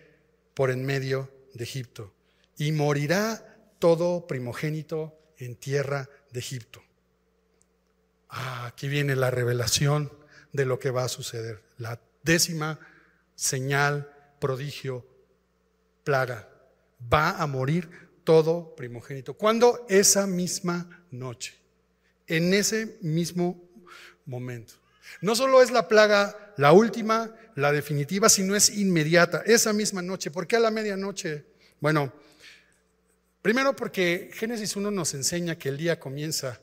[0.53, 2.13] por en medio de Egipto
[2.57, 6.83] y morirá todo primogénito en tierra de Egipto.
[8.29, 10.11] Ah, aquí viene la revelación
[10.51, 11.63] de lo que va a suceder.
[11.77, 12.79] La décima
[13.35, 15.07] señal, prodigio,
[16.03, 16.49] plaga.
[17.11, 17.89] Va a morir
[18.23, 19.33] todo primogénito.
[19.33, 19.85] ¿Cuándo?
[19.89, 21.58] Esa misma noche
[22.29, 23.61] en ese mismo
[24.25, 24.75] momento.
[25.21, 30.31] No solo es la plaga la última, la definitiva, sino es inmediata, esa misma noche.
[30.31, 31.45] ¿Por qué a la medianoche?
[31.81, 32.13] Bueno,
[33.41, 36.61] primero porque Génesis 1 nos enseña que el día comienza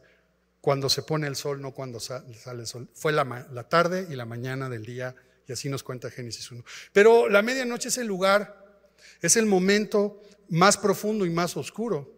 [0.61, 2.25] cuando se pone el sol, no cuando sale
[2.61, 2.89] el sol.
[2.95, 5.15] Fue la, la tarde y la mañana del día,
[5.47, 6.65] y así nos cuenta Génesis 1.
[6.93, 12.17] Pero la medianoche es el lugar, es el momento más profundo y más oscuro.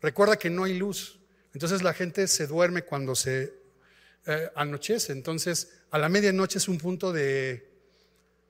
[0.00, 1.18] Recuerda que no hay luz.
[1.56, 3.54] Entonces la gente se duerme cuando se
[4.26, 5.12] eh, anochece.
[5.12, 7.66] Entonces a la medianoche es un punto de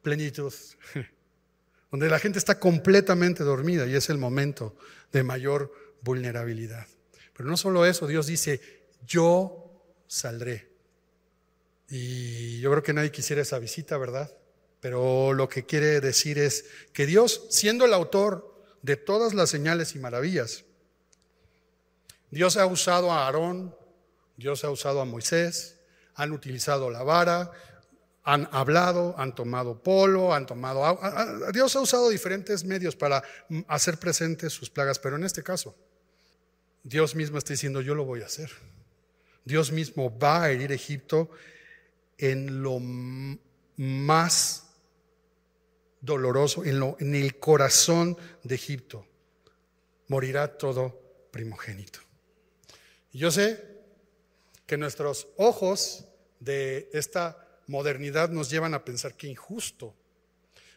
[0.03, 0.53] plenitud,
[1.93, 4.75] donde la gente está completamente dormida y es el momento
[5.13, 6.85] de mayor vulnerabilidad.
[7.33, 8.61] Pero no solo eso, Dios dice,
[9.07, 10.69] yo saldré.
[11.89, 14.37] Y yo creo que nadie quisiera esa visita, ¿verdad?
[14.81, 19.95] Pero lo que quiere decir es que Dios, siendo el autor de todas las señales
[19.95, 20.65] y maravillas,
[22.37, 23.75] Dios ha usado a Aarón,
[24.37, 25.81] Dios ha usado a Moisés,
[26.15, 27.51] han utilizado la vara,
[28.25, 31.51] han hablado, han tomado polo, han tomado agua.
[31.51, 33.25] Dios ha usado diferentes medios para
[33.69, 35.75] hacer presentes sus plagas, pero en este caso,
[36.83, 38.51] Dios mismo está diciendo, yo lo voy a hacer.
[39.47, 41.31] Dios mismo va a herir Egipto
[42.19, 42.79] en lo
[43.79, 44.75] más
[46.03, 49.07] doloroso, en, lo, en el corazón de Egipto.
[50.09, 52.06] Morirá todo primogénito.
[53.17, 53.65] Y yo sé
[54.67, 56.05] que nuestros ojos
[56.39, 59.95] de esta modernidad nos llevan a pensar que injusto.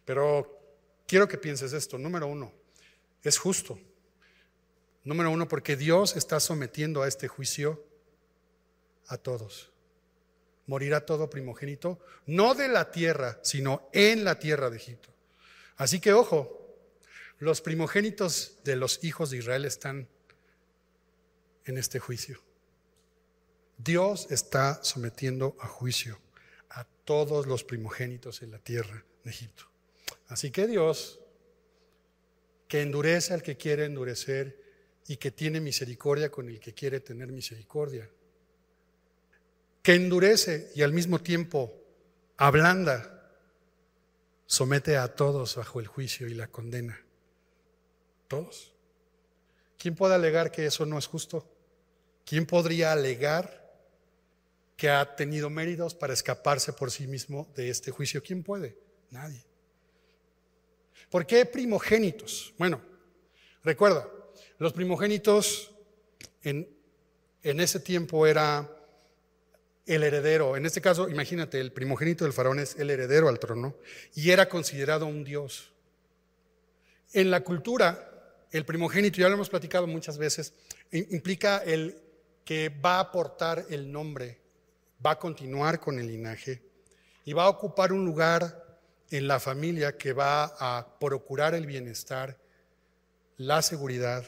[0.06, 0.58] Pero
[1.06, 1.98] quiero que pienses esto.
[1.98, 2.54] Número uno,
[3.24, 3.78] es justo.
[5.04, 7.84] Número uno, porque Dios está sometiendo a este juicio
[9.08, 9.74] a todos.
[10.66, 15.10] Morirá todo primogénito, no de la tierra, sino en la tierra de Egipto.
[15.76, 16.74] Así que ojo,
[17.40, 20.08] los primogénitos de los hijos de Israel están
[21.70, 22.42] en este juicio.
[23.78, 26.20] Dios está sometiendo a juicio
[26.72, 29.64] a todos los primogénitos en la tierra de Egipto.
[30.28, 31.20] Así que Dios,
[32.68, 34.62] que endurece al que quiere endurecer
[35.08, 38.10] y que tiene misericordia con el que quiere tener misericordia,
[39.82, 41.74] que endurece y al mismo tiempo
[42.38, 43.32] ablanda,
[44.46, 47.00] somete a todos bajo el juicio y la condena.
[48.28, 48.74] Todos.
[49.78, 51.59] ¿Quién puede alegar que eso no es justo?
[52.30, 53.60] ¿Quién podría alegar
[54.78, 58.24] que ha tenido méritos para escaparse por sí mismo de este juicio.
[58.24, 58.78] ¿Quién puede?
[59.10, 59.44] Nadie.
[61.10, 62.54] ¿Por qué primogénitos?
[62.58, 62.82] Bueno,
[63.62, 64.08] recuerda,
[64.58, 65.72] los primogénitos
[66.44, 66.70] en,
[67.44, 68.70] en ese tiempo era
[69.86, 70.56] el heredero.
[70.56, 73.76] En este caso, imagínate, el primogénito del faraón es el heredero al trono
[74.14, 75.74] y era considerado un dios.
[77.12, 80.54] En la cultura, el primogénito, ya lo hemos platicado muchas veces,
[80.92, 82.04] implica el
[82.50, 84.42] que va a aportar el nombre
[85.06, 86.64] va a continuar con el linaje
[87.24, 88.80] y va a ocupar un lugar
[89.12, 92.40] en la familia que va a procurar el bienestar,
[93.38, 94.26] la seguridad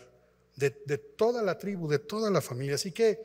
[0.56, 2.76] de, toda la tribu, de toda la familia.
[2.76, 3.20] Así que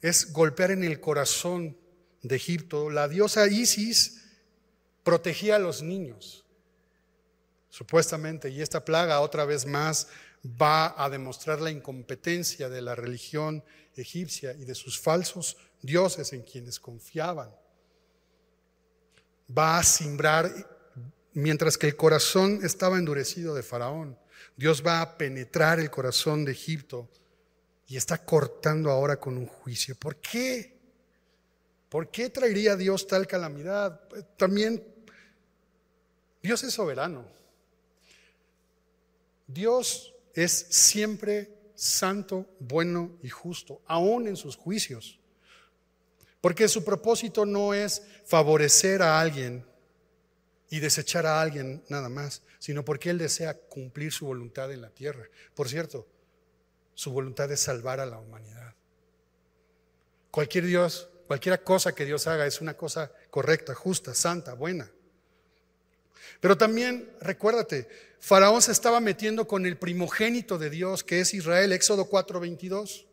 [0.00, 1.76] es golpear en el corazón
[2.22, 2.88] de Egipto.
[2.88, 4.24] La diosa Isis
[5.02, 6.46] protegía a los niños,
[7.68, 10.08] supuestamente, y esta plaga otra vez más
[10.44, 16.42] va a demostrar la incompetencia de la religión egipcia y de sus falsos dioses en
[16.42, 17.50] quienes confiaban.
[19.56, 20.50] Va a simbrar,
[21.32, 24.18] mientras que el corazón estaba endurecido de Faraón,
[24.56, 27.08] Dios va a penetrar el corazón de Egipto
[27.86, 29.96] y está cortando ahora con un juicio.
[29.96, 30.76] ¿Por qué?
[31.88, 34.00] ¿Por qué traería Dios tal calamidad?
[34.36, 34.84] También
[36.42, 37.24] Dios es soberano.
[39.46, 45.18] Dios es siempre santo, bueno y justo, aún en sus juicios.
[46.40, 49.66] Porque su propósito no es favorecer a alguien
[50.70, 54.90] y desechar a alguien nada más, sino porque Él desea cumplir su voluntad en la
[54.90, 55.24] tierra.
[55.56, 56.06] Por cierto,
[56.94, 58.74] su voluntad es salvar a la humanidad.
[60.30, 64.88] Cualquier Dios, cualquier cosa que Dios haga es una cosa correcta, justa, santa, buena.
[66.40, 67.88] Pero también, recuérdate,
[68.20, 73.06] Faraón se estaba metiendo con el primogénito de Dios, que es Israel, Éxodo 4:22.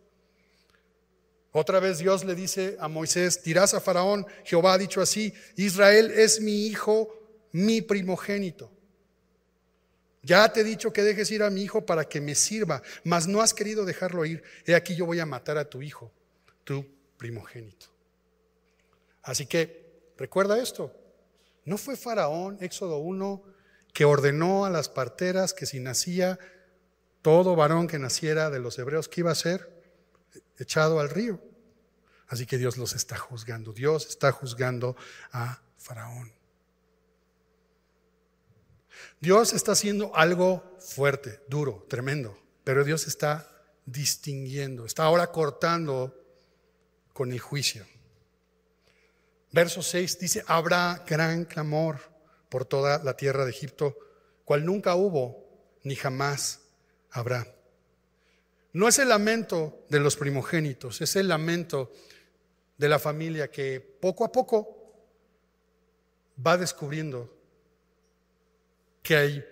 [1.52, 6.12] Otra vez Dios le dice a Moisés, dirás a Faraón, Jehová ha dicho así, Israel
[6.12, 8.70] es mi hijo, mi primogénito.
[10.22, 13.28] Ya te he dicho que dejes ir a mi hijo para que me sirva, mas
[13.28, 14.44] no has querido dejarlo ir.
[14.66, 16.12] He aquí yo voy a matar a tu hijo,
[16.64, 17.86] tu primogénito.
[19.22, 20.92] Así que recuerda esto.
[21.64, 23.44] ¿No fue Faraón, Éxodo 1,
[23.96, 26.38] que ordenó a las parteras que si nacía
[27.22, 29.74] todo varón que naciera de los hebreos, ¿qué iba a ser?
[30.58, 31.42] echado al río.
[32.28, 33.72] Así que Dios los está juzgando.
[33.72, 34.96] Dios está juzgando
[35.32, 36.34] a Faraón.
[39.22, 43.50] Dios está haciendo algo fuerte, duro, tremendo, pero Dios está
[43.86, 46.14] distinguiendo, está ahora cortando
[47.14, 47.86] con el juicio.
[49.52, 52.15] Verso 6 dice, habrá gran clamor
[52.50, 53.98] por toda la tierra de Egipto,
[54.44, 55.46] cual nunca hubo
[55.84, 56.62] ni jamás
[57.12, 57.56] habrá.
[58.74, 61.92] No es el lamento de los primogénitos, es el lamento
[62.78, 64.76] de la familia que poco a poco
[66.46, 67.34] va descubriendo
[69.02, 69.46] que hay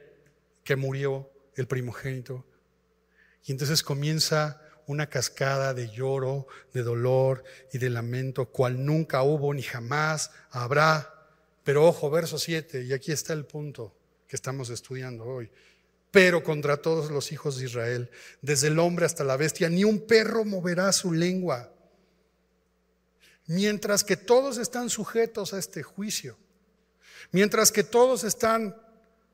[0.63, 2.45] que murió el primogénito.
[3.45, 9.53] Y entonces comienza una cascada de lloro, de dolor y de lamento, cual nunca hubo
[9.53, 11.12] ni jamás habrá.
[11.63, 13.95] Pero ojo, verso 7, y aquí está el punto
[14.27, 15.49] que estamos estudiando hoy.
[16.11, 18.11] Pero contra todos los hijos de Israel,
[18.41, 21.73] desde el hombre hasta la bestia, ni un perro moverá su lengua,
[23.47, 26.37] mientras que todos están sujetos a este juicio,
[27.31, 28.75] mientras que todos están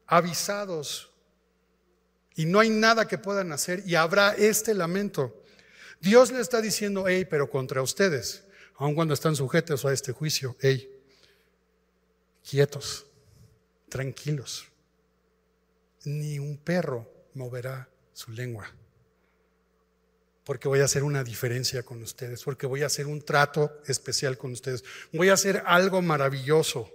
[0.06, 1.12] avisados
[2.36, 5.44] y no hay nada que puedan hacer y habrá este lamento.
[6.00, 8.46] Dios le está diciendo, hey, pero contra ustedes,
[8.78, 10.99] aun cuando están sujetos a este juicio, hey,
[12.50, 13.06] quietos,
[13.90, 14.68] tranquilos.
[16.06, 18.72] Ni un perro moverá su lengua.
[20.44, 24.38] Porque voy a hacer una diferencia con ustedes, porque voy a hacer un trato especial
[24.38, 24.84] con ustedes.
[25.14, 26.92] Voy a hacer algo maravilloso.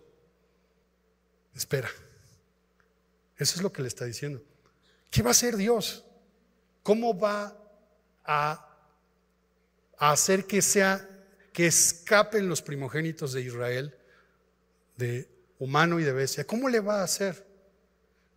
[1.55, 1.91] Espera.
[3.37, 4.43] Eso es lo que le está diciendo.
[5.11, 6.05] ¿Qué va a hacer Dios?
[6.83, 7.57] ¿Cómo va
[8.25, 8.61] a,
[9.99, 11.09] hacer que sea
[11.53, 13.97] que escapen los primogénitos de Israel
[14.97, 16.47] de humano y de bestia?
[16.47, 17.47] ¿Cómo le va a hacer?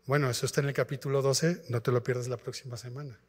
[0.05, 3.19] Bueno, eso está en el capítulo 12, no te lo pierdas la próxima semana.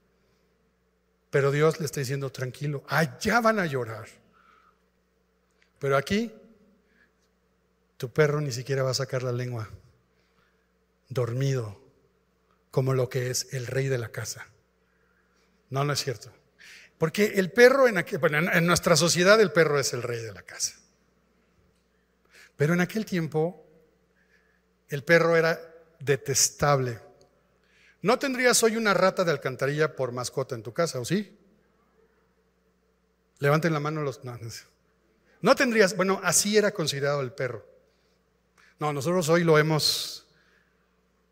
[1.30, 4.09] Pero Dios le está diciendo, tranquilo, allá van a llorar.
[5.78, 6.32] Pero aquí,
[7.97, 9.68] tu perro ni siquiera va a sacar la lengua,
[11.09, 11.80] dormido,
[12.70, 14.47] como lo que es el rey de la casa.
[15.70, 16.32] No, no es cierto.
[16.97, 20.74] Porque el perro, en, en nuestra sociedad el perro es el rey de la casa.
[22.57, 23.68] Pero en aquel tiempo
[24.89, 25.61] el perro era
[26.01, 27.01] detestable.
[28.03, 31.36] No tendrías hoy una rata de alcantarilla por mascota en tu casa, ¿o sí?
[33.39, 34.20] Levanten la mano los...
[35.41, 37.66] No, tendrías, bueno, así era considerado el perro.
[38.78, 40.26] No, nosotros hoy lo hemos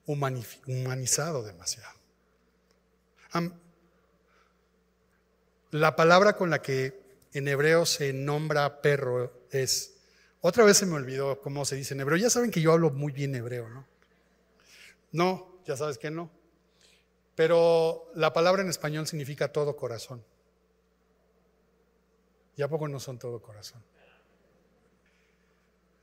[0.06, 1.96] humanizado demasiado.
[5.70, 7.00] La palabra con la que
[7.32, 9.95] en hebreo se nombra perro es,
[10.46, 12.90] otra vez se me olvidó cómo se dice en hebreo, ya saben que yo hablo
[12.90, 13.84] muy bien hebreo, ¿no?
[15.10, 16.30] No, ya sabes que no.
[17.34, 20.22] Pero la palabra en español significa todo corazón.
[22.56, 23.82] ¿Y a poco no son todo corazón?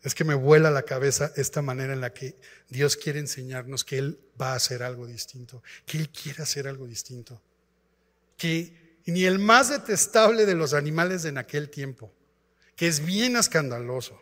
[0.02, 2.36] Es que me vuela la cabeza esta manera en la que
[2.68, 6.86] Dios quiere enseñarnos que Él va a hacer algo distinto, que Él quiere hacer algo
[6.86, 7.42] distinto.
[8.36, 12.12] Que ni el más detestable de los animales en aquel tiempo,
[12.76, 14.22] que es bien escandaloso,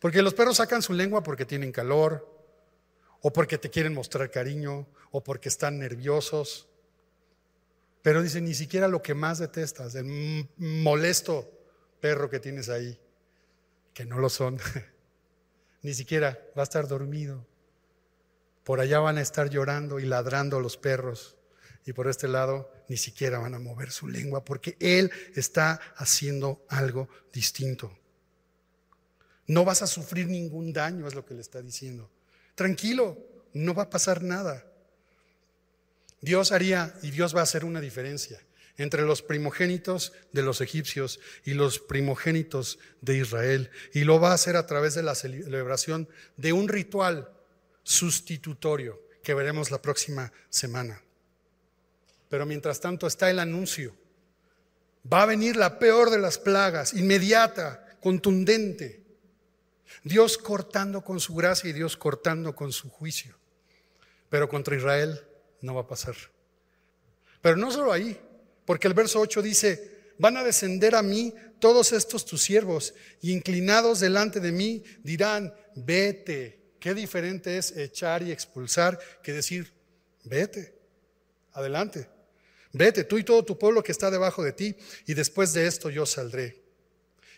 [0.00, 2.30] porque los perros sacan su lengua porque tienen calor,
[3.20, 6.68] o porque te quieren mostrar cariño, o porque están nerviosos.
[8.02, 11.50] Pero dice, ni siquiera lo que más detestas, el molesto
[12.00, 13.00] perro que tienes ahí,
[13.94, 14.58] que no lo son.
[15.82, 17.46] Ni siquiera va a estar dormido.
[18.62, 21.36] Por allá van a estar llorando y ladrando los perros.
[21.86, 26.64] Y por este lado ni siquiera van a mover su lengua porque Él está haciendo
[26.68, 27.96] algo distinto.
[29.46, 32.10] No vas a sufrir ningún daño, es lo que le está diciendo.
[32.54, 33.18] Tranquilo,
[33.52, 34.64] no va a pasar nada.
[36.20, 38.40] Dios haría y Dios va a hacer una diferencia
[38.76, 43.70] entre los primogénitos de los egipcios y los primogénitos de Israel.
[43.92, 47.30] Y lo va a hacer a través de la celebración de un ritual
[47.82, 51.00] sustitutorio que veremos la próxima semana.
[52.28, 53.94] Pero mientras tanto está el anuncio.
[55.10, 59.03] Va a venir la peor de las plagas, inmediata, contundente.
[60.02, 63.36] Dios cortando con su gracia y Dios cortando con su juicio.
[64.28, 65.20] Pero contra Israel
[65.60, 66.14] no va a pasar.
[67.40, 68.18] Pero no solo ahí,
[68.64, 73.32] porque el verso 8 dice, van a descender a mí todos estos tus siervos y
[73.32, 76.60] inclinados delante de mí dirán, vete.
[76.78, 79.72] Qué diferente es echar y expulsar que decir,
[80.24, 80.78] vete,
[81.52, 82.08] adelante,
[82.72, 84.76] vete, tú y todo tu pueblo que está debajo de ti,
[85.06, 86.62] y después de esto yo saldré.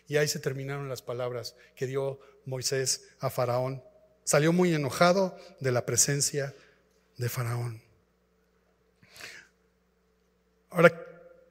[0.08, 3.82] Y ahí se terminaron las palabras que dio Moisés a Faraón.
[4.24, 6.54] Salió muy enojado de la presencia
[7.18, 7.82] de Faraón.
[10.70, 10.92] Ahora,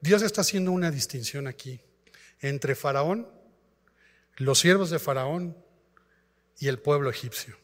[0.02, 1.82] Dios está haciendo una distinción aquí
[2.40, 3.28] entre Faraón,
[4.38, 5.58] los siervos de Faraón
[6.60, 7.58] y el pueblo egipcio.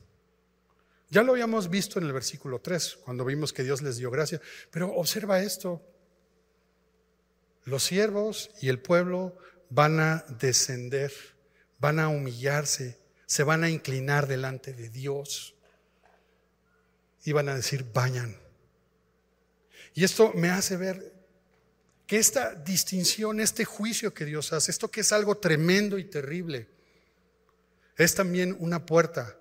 [1.10, 4.42] Ya lo habíamos visto en el versículo 3, cuando vimos que Dios les dio gracia,
[4.72, 5.86] pero observa esto.
[7.66, 9.38] Los siervos y el pueblo
[9.70, 11.12] van a descender,
[11.80, 13.01] van a humillarse,
[13.32, 15.56] se van a inclinar delante de Dios
[17.24, 18.38] y van a decir, vayan.
[19.94, 21.14] Y esto me hace ver
[22.06, 26.68] que esta distinción, este juicio que Dios hace, esto que es algo tremendo y terrible,
[27.96, 29.38] es también una puerta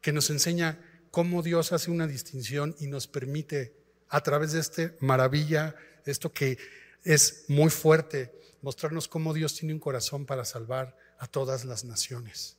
[0.00, 0.80] que nos enseña
[1.10, 3.74] cómo Dios hace una distinción y nos permite
[4.08, 5.76] a través de esta maravilla
[6.06, 6.56] esto que
[7.04, 8.32] es muy fuerte,
[8.62, 12.56] mostrarnos cómo Dios tiene un corazón para salvar a todas las naciones.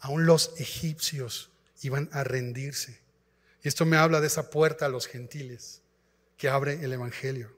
[0.00, 1.50] Aún los egipcios
[1.82, 3.00] iban a rendirse.
[3.62, 5.82] Y esto me habla de esa puerta a los gentiles
[6.36, 7.56] que abre el Evangelio.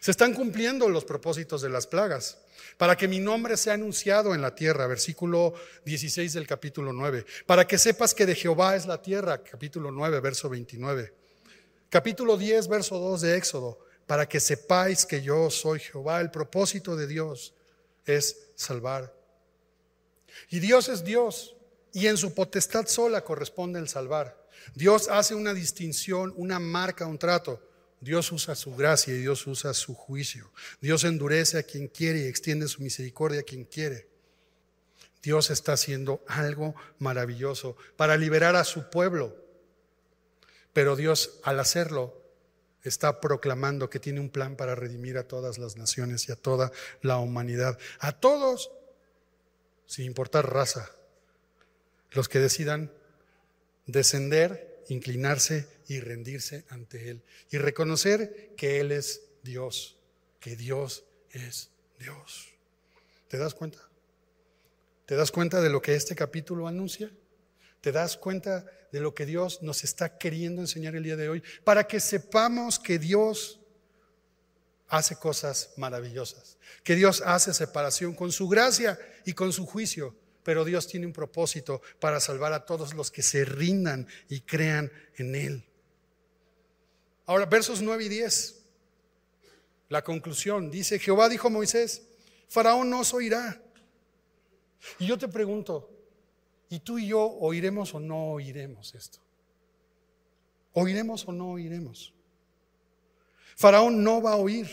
[0.00, 2.38] Se están cumpliendo los propósitos de las plagas
[2.76, 7.66] para que mi nombre sea anunciado en la tierra, versículo 16 del capítulo 9, para
[7.66, 11.14] que sepas que de Jehová es la tierra, capítulo 9, verso 29.
[11.88, 16.20] Capítulo 10, verso 2 de Éxodo, para que sepáis que yo soy Jehová.
[16.20, 17.54] El propósito de Dios
[18.06, 19.12] es salvar.
[20.50, 21.56] Y Dios es Dios,
[21.92, 24.42] y en su potestad sola corresponde el salvar.
[24.74, 27.60] Dios hace una distinción, una marca, un trato.
[28.00, 30.50] Dios usa su gracia y Dios usa su juicio.
[30.80, 34.08] Dios endurece a quien quiere y extiende su misericordia a quien quiere.
[35.22, 39.36] Dios está haciendo algo maravilloso para liberar a su pueblo.
[40.72, 42.20] Pero Dios al hacerlo
[42.82, 46.72] está proclamando que tiene un plan para redimir a todas las naciones y a toda
[47.02, 47.78] la humanidad.
[48.00, 48.72] A todos,
[49.92, 50.90] sin importar raza,
[52.12, 52.90] los que decidan
[53.84, 57.20] descender, inclinarse y rendirse ante Él.
[57.50, 59.98] Y reconocer que Él es Dios,
[60.40, 61.68] que Dios es
[61.98, 62.48] Dios.
[63.28, 63.86] ¿Te das cuenta?
[65.04, 67.10] ¿Te das cuenta de lo que este capítulo anuncia?
[67.82, 71.42] ¿Te das cuenta de lo que Dios nos está queriendo enseñar el día de hoy?
[71.64, 73.60] Para que sepamos que Dios
[74.92, 80.66] hace cosas maravillosas, que Dios hace separación con su gracia y con su juicio, pero
[80.66, 85.34] Dios tiene un propósito para salvar a todos los que se rindan y crean en
[85.34, 85.64] Él.
[87.24, 88.64] Ahora, versos 9 y 10,
[89.88, 92.02] la conclusión, dice, Jehová dijo a Moisés,
[92.48, 93.62] Faraón no oirá.
[94.98, 95.88] Y yo te pregunto,
[96.68, 99.20] ¿y tú y yo oiremos o no oiremos esto?
[100.74, 102.12] ¿Oiremos o no oiremos?
[103.56, 104.68] Faraón no va a oír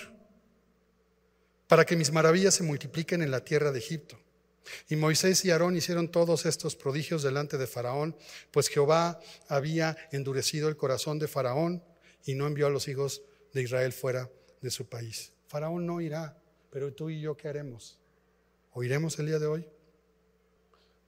[1.68, 4.20] para que mis maravillas se multipliquen en la tierra de Egipto.
[4.88, 8.16] Y Moisés y Aarón hicieron todos estos prodigios delante de Faraón,
[8.52, 11.84] pues Jehová había endurecido el corazón de Faraón
[12.26, 13.22] y no envió a los hijos
[13.54, 14.30] de Israel fuera
[14.62, 15.32] de su país.
[15.48, 16.38] Faraón no irá,
[16.72, 17.98] pero tú y yo qué haremos?
[18.74, 19.68] ¿Oiremos el día de hoy?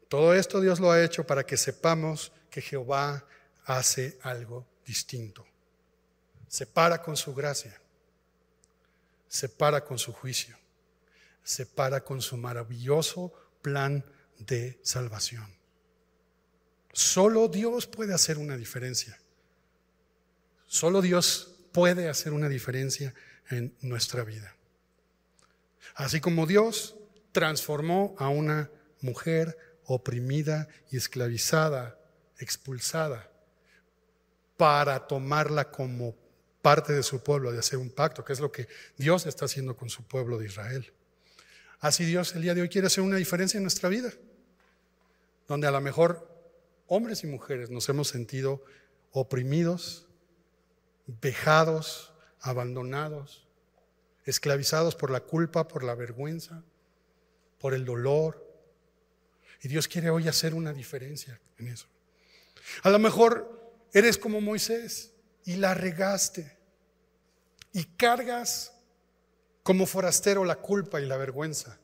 [0.08, 3.26] Todo esto Dios lo ha hecho para que sepamos que Jehová
[3.66, 5.46] hace algo distinto.
[6.52, 7.80] Se para con su gracia,
[9.30, 10.58] se para con su juicio,
[11.46, 13.32] se para con su maravilloso
[13.62, 14.04] plan
[14.38, 15.48] de salvación.
[16.92, 19.18] Solo Dios puede hacer una diferencia.
[20.68, 23.14] Solo Dios puede hacer una diferencia
[23.50, 24.54] en nuestra vida.
[25.96, 26.98] Así como Dios
[27.32, 31.98] transformó a una mujer oprimida y esclavizada,
[32.40, 33.32] expulsada,
[34.58, 36.21] para tomarla como
[36.62, 39.76] parte de su pueblo, de hacer un pacto, que es lo que Dios está haciendo
[39.76, 40.92] con su pueblo de Israel.
[41.80, 44.12] Así Dios el día de hoy quiere hacer una diferencia en nuestra vida,
[45.48, 46.28] donde a lo mejor
[46.88, 48.64] hombres y mujeres nos hemos sentido
[49.12, 50.08] oprimidos,
[51.22, 53.48] vejados, abandonados,
[54.26, 56.64] esclavizados por la culpa, por la vergüenza,
[57.60, 58.48] por el dolor.
[59.62, 61.88] Y Dios quiere hoy hacer una diferencia en eso.
[62.84, 65.11] A lo mejor eres como Moisés
[65.46, 66.58] y la regaste
[67.74, 68.74] y cargas
[69.64, 71.80] como forastero la culpa y la vergüenza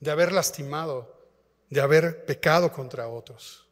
[0.00, 1.28] de haber lastimado,
[1.68, 3.68] de haber pecado contra otros,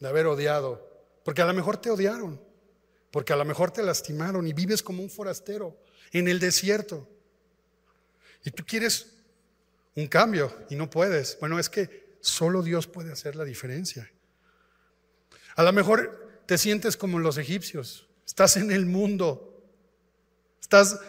[0.00, 2.40] de haber odiado, porque a lo mejor te odiaron
[3.14, 5.78] porque a lo mejor te lastimaron y vives como un forastero
[6.10, 7.08] en el desierto.
[8.44, 9.06] Y tú quieres
[9.94, 11.38] un cambio y no puedes.
[11.38, 14.10] Bueno, es que solo Dios puede hacer la diferencia.
[15.54, 19.62] A lo mejor te sientes como los egipcios, estás en el mundo,
[20.60, 21.00] estás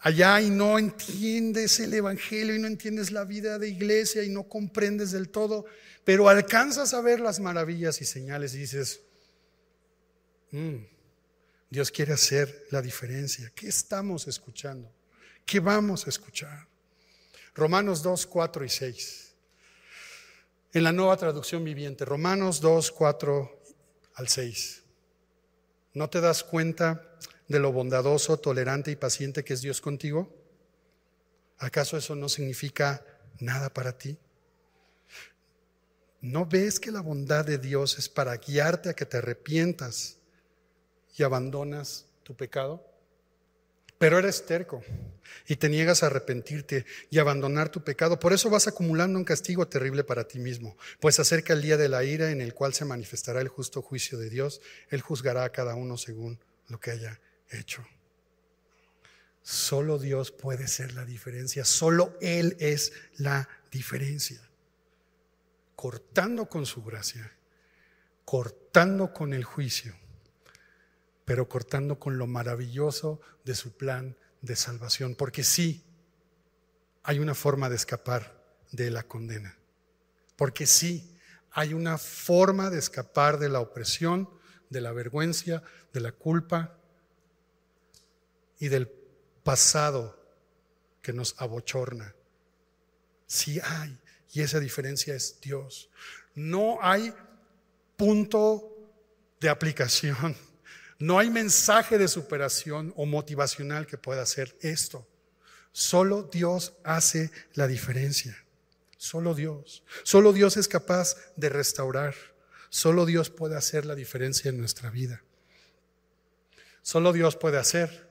[0.00, 4.48] allá y no entiendes el Evangelio y no entiendes la vida de iglesia y no
[4.48, 5.66] comprendes del todo,
[6.04, 9.00] pero alcanzas a ver las maravillas y señales y dices,
[10.52, 10.76] mm,
[11.70, 13.52] Dios quiere hacer la diferencia.
[13.54, 14.90] ¿Qué estamos escuchando?
[15.44, 16.66] ¿Qué vamos a escuchar?
[17.54, 19.34] Romanos 2, 4 y 6.
[20.72, 23.57] En la nueva traducción viviente, Romanos 2, 4
[24.18, 24.82] al 6.
[25.94, 30.32] ¿No te das cuenta de lo bondadoso, tolerante y paciente que es Dios contigo?
[31.58, 33.04] ¿Acaso eso no significa
[33.40, 34.18] nada para ti?
[36.20, 40.18] ¿No ves que la bondad de Dios es para guiarte a que te arrepientas?
[41.18, 42.84] y abandonas tu pecado?
[43.98, 44.82] Pero eres terco
[45.46, 48.18] y te niegas a arrepentirte y abandonar tu pecado.
[48.20, 51.88] Por eso vas acumulando un castigo terrible para ti mismo, pues acerca el día de
[51.88, 54.60] la ira en el cual se manifestará el justo juicio de Dios.
[54.90, 56.38] Él juzgará a cada uno según
[56.68, 57.20] lo que haya
[57.50, 57.84] hecho.
[59.42, 61.64] Solo Dios puede ser la diferencia.
[61.64, 64.40] Solo Él es la diferencia.
[65.74, 67.32] Cortando con su gracia,
[68.24, 69.96] cortando con el juicio,
[71.28, 75.14] pero cortando con lo maravilloso de su plan de salvación.
[75.14, 75.84] Porque sí,
[77.02, 79.58] hay una forma de escapar de la condena.
[80.36, 81.14] Porque sí,
[81.50, 84.30] hay una forma de escapar de la opresión,
[84.70, 85.62] de la vergüenza,
[85.92, 86.78] de la culpa
[88.58, 88.88] y del
[89.44, 90.18] pasado
[91.02, 92.14] que nos abochorna.
[93.26, 94.00] Sí hay,
[94.32, 95.90] y esa diferencia es Dios.
[96.34, 97.12] No hay
[97.98, 98.72] punto
[99.38, 100.34] de aplicación,
[100.98, 105.06] no hay mensaje de superación o motivacional que pueda hacer esto.
[105.70, 108.36] Solo Dios hace la diferencia.
[108.96, 109.84] Solo Dios.
[110.02, 112.14] Solo Dios es capaz de restaurar.
[112.68, 115.22] Solo Dios puede hacer la diferencia en nuestra vida.
[116.82, 118.08] Solo Dios puede hacer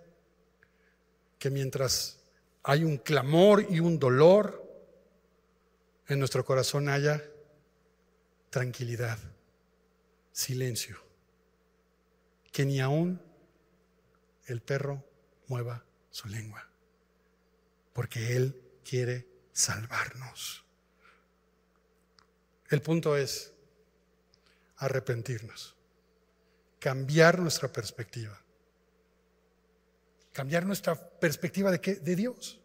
[1.40, 2.20] que mientras
[2.64, 4.66] hay un clamor y un dolor,
[6.08, 7.22] en nuestro corazón haya
[8.50, 9.20] tranquilidad,
[10.32, 11.07] silencio,
[12.58, 13.22] que ni aún
[14.48, 15.06] el perro
[15.46, 16.68] mueva su lengua,
[17.94, 20.66] porque Él quiere salvarnos.
[22.72, 23.54] El punto es
[24.78, 25.76] arrepentirnos,
[26.80, 28.42] cambiar nuestra perspectiva
[30.34, 31.96] cambiar nuestra perspectiva de, qué?
[31.96, 32.60] de Dios,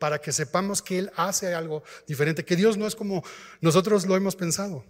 [0.00, 3.22] para que sepamos que Él hace algo diferente, que Dios no es como
[3.60, 4.84] nosotros lo hemos pensado.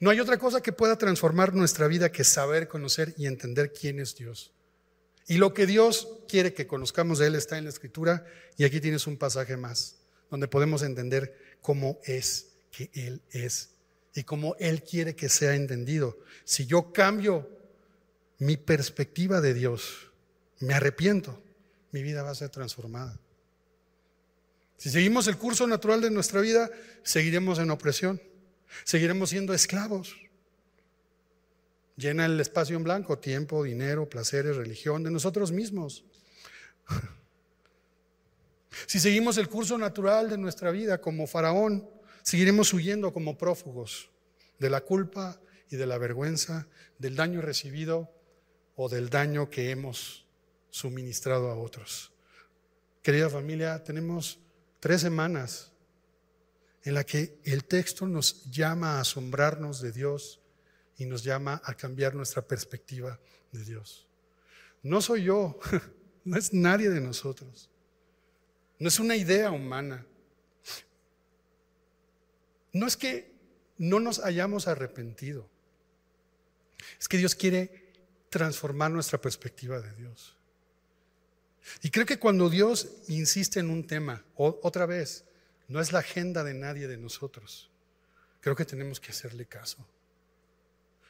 [0.00, 4.00] No hay otra cosa que pueda transformar nuestra vida que saber, conocer y entender quién
[4.00, 4.52] es Dios.
[5.28, 8.24] Y lo que Dios quiere que conozcamos de Él está en la Escritura
[8.56, 9.96] y aquí tienes un pasaje más,
[10.30, 13.70] donde podemos entender cómo es que Él es
[14.14, 16.18] y cómo Él quiere que sea entendido.
[16.44, 17.50] Si yo cambio
[18.38, 20.10] mi perspectiva de Dios,
[20.60, 21.42] me arrepiento,
[21.90, 23.18] mi vida va a ser transformada.
[24.76, 26.70] Si seguimos el curso natural de nuestra vida,
[27.02, 28.20] seguiremos en opresión,
[28.84, 30.16] seguiremos siendo esclavos.
[31.96, 36.04] Llena el espacio en blanco, tiempo, dinero, placeres, religión, de nosotros mismos.
[38.86, 41.88] Si seguimos el curso natural de nuestra vida como faraón,
[42.22, 44.10] seguiremos huyendo como prófugos
[44.58, 45.40] de la culpa
[45.70, 48.12] y de la vergüenza, del daño recibido
[48.74, 50.26] o del daño que hemos
[50.70, 52.12] suministrado a otros.
[53.02, 54.38] Querida familia, tenemos
[54.78, 55.72] tres semanas
[56.86, 60.40] en la que el texto nos llama a asombrarnos de Dios
[60.96, 63.18] y nos llama a cambiar nuestra perspectiva
[63.50, 64.06] de Dios.
[64.84, 65.58] No soy yo,
[66.24, 67.68] no es nadie de nosotros,
[68.78, 70.06] no es una idea humana.
[72.72, 73.32] No es que
[73.78, 75.50] no nos hayamos arrepentido,
[77.00, 77.90] es que Dios quiere
[78.30, 80.36] transformar nuestra perspectiva de Dios.
[81.82, 85.26] Y creo que cuando Dios insiste en un tema, otra vez,
[85.68, 87.70] no es la agenda de nadie de nosotros.
[88.40, 89.86] Creo que tenemos que hacerle caso.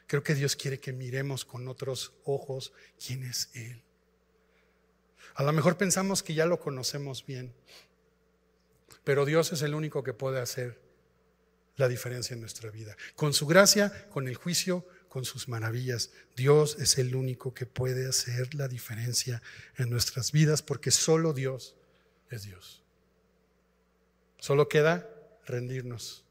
[0.07, 2.73] Creo que Dios quiere que miremos con otros ojos
[3.05, 3.83] quién es Él.
[5.35, 7.53] A lo mejor pensamos que ya lo conocemos bien,
[9.05, 10.81] pero Dios es el único que puede hacer
[11.77, 12.97] la diferencia en nuestra vida.
[13.17, 16.11] Con su gracia, con el juicio, con sus maravillas.
[16.37, 19.43] Dios es el único que puede hacer la diferencia
[19.77, 21.77] en nuestras vidas porque solo Dios
[22.31, 22.86] es Dios.
[24.39, 25.09] Solo queda
[25.47, 26.25] rendirnos.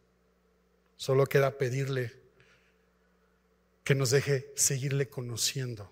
[0.97, 2.14] Solo queda pedirle
[3.84, 5.91] que nos deje seguirle conociendo.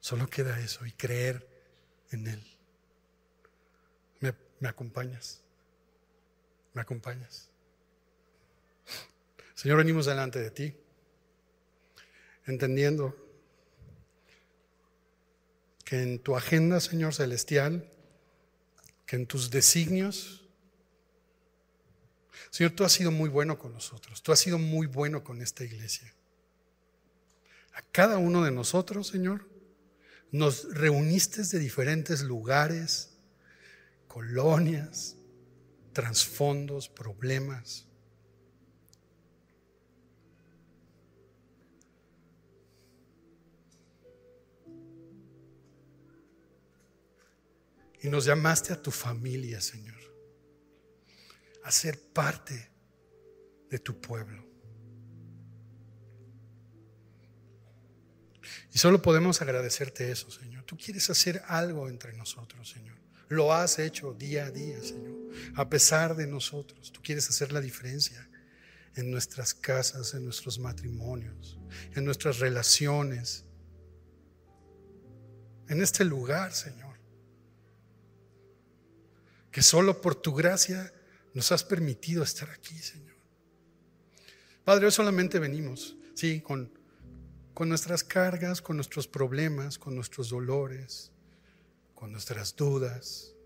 [0.00, 1.46] Solo queda eso y creer
[2.10, 2.42] en Él.
[4.20, 5.40] ¿Me, me acompañas?
[6.72, 7.48] ¿Me acompañas?
[9.54, 10.74] Señor, venimos delante de ti
[12.48, 13.14] entendiendo
[15.84, 17.90] que en tu agenda, Señor Celestial,
[19.06, 20.47] que en tus designios,
[22.50, 25.64] Señor, tú has sido muy bueno con nosotros, tú has sido muy bueno con esta
[25.64, 26.14] iglesia.
[27.74, 29.48] A cada uno de nosotros, Señor,
[30.30, 33.16] nos reuniste de diferentes lugares,
[34.06, 35.16] colonias,
[35.92, 37.86] trasfondos, problemas.
[48.00, 49.97] Y nos llamaste a tu familia, Señor,
[51.68, 52.70] a ser parte
[53.68, 54.42] de tu pueblo.
[58.72, 60.64] Y solo podemos agradecerte eso, Señor.
[60.64, 62.96] Tú quieres hacer algo entre nosotros, Señor.
[63.28, 65.14] Lo has hecho día a día, Señor.
[65.56, 68.26] A pesar de nosotros, tú quieres hacer la diferencia
[68.94, 71.58] en nuestras casas, en nuestros matrimonios,
[71.94, 73.44] en nuestras relaciones,
[75.68, 76.88] en este lugar, Señor.
[79.50, 80.92] que solo por tu gracia
[81.38, 83.14] nos has permitido estar aquí, Señor.
[84.64, 86.76] Padre, hoy solamente venimos, sí, con,
[87.54, 91.12] con nuestras cargas, con nuestros problemas, con nuestros dolores,
[91.94, 93.36] con nuestras dudas,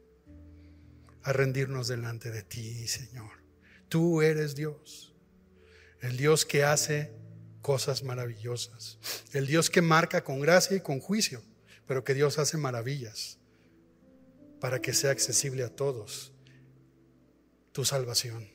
[1.22, 3.43] a rendirnos delante de ti, Señor.
[3.90, 5.14] Tú eres Dios,
[6.01, 7.12] el Dios que hace
[7.61, 8.99] cosas maravillosas,
[9.34, 11.43] el Dios que marca con gracia y con juicio,
[11.86, 13.38] pero que Dios hace maravillas
[14.62, 16.32] para que sea accesible a todos
[17.73, 18.49] tu salvación.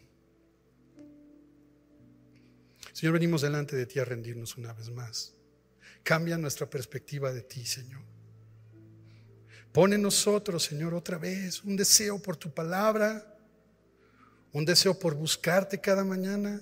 [2.94, 5.34] Señor, venimos delante de ti a rendirnos una vez más.
[6.04, 8.02] Cambia nuestra perspectiva de ti, Señor.
[9.72, 13.38] Pone en nosotros, Señor, otra vez un deseo por tu palabra,
[14.52, 16.62] un deseo por buscarte cada mañana,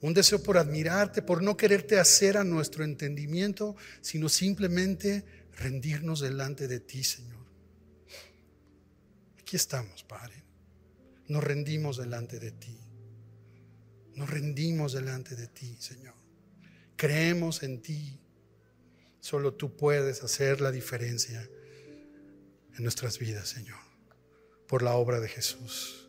[0.00, 5.24] un deseo por admirarte, por no quererte hacer a nuestro entendimiento, sino simplemente
[5.56, 7.44] rendirnos delante de ti, Señor.
[9.38, 10.47] Aquí estamos, Padre.
[11.28, 12.78] Nos rendimos delante de ti.
[14.14, 16.14] Nos rendimos delante de ti, Señor.
[16.96, 18.18] Creemos en ti.
[19.20, 21.48] Solo tú puedes hacer la diferencia
[22.76, 23.78] en nuestras vidas, Señor,
[24.66, 26.07] por la obra de Jesús.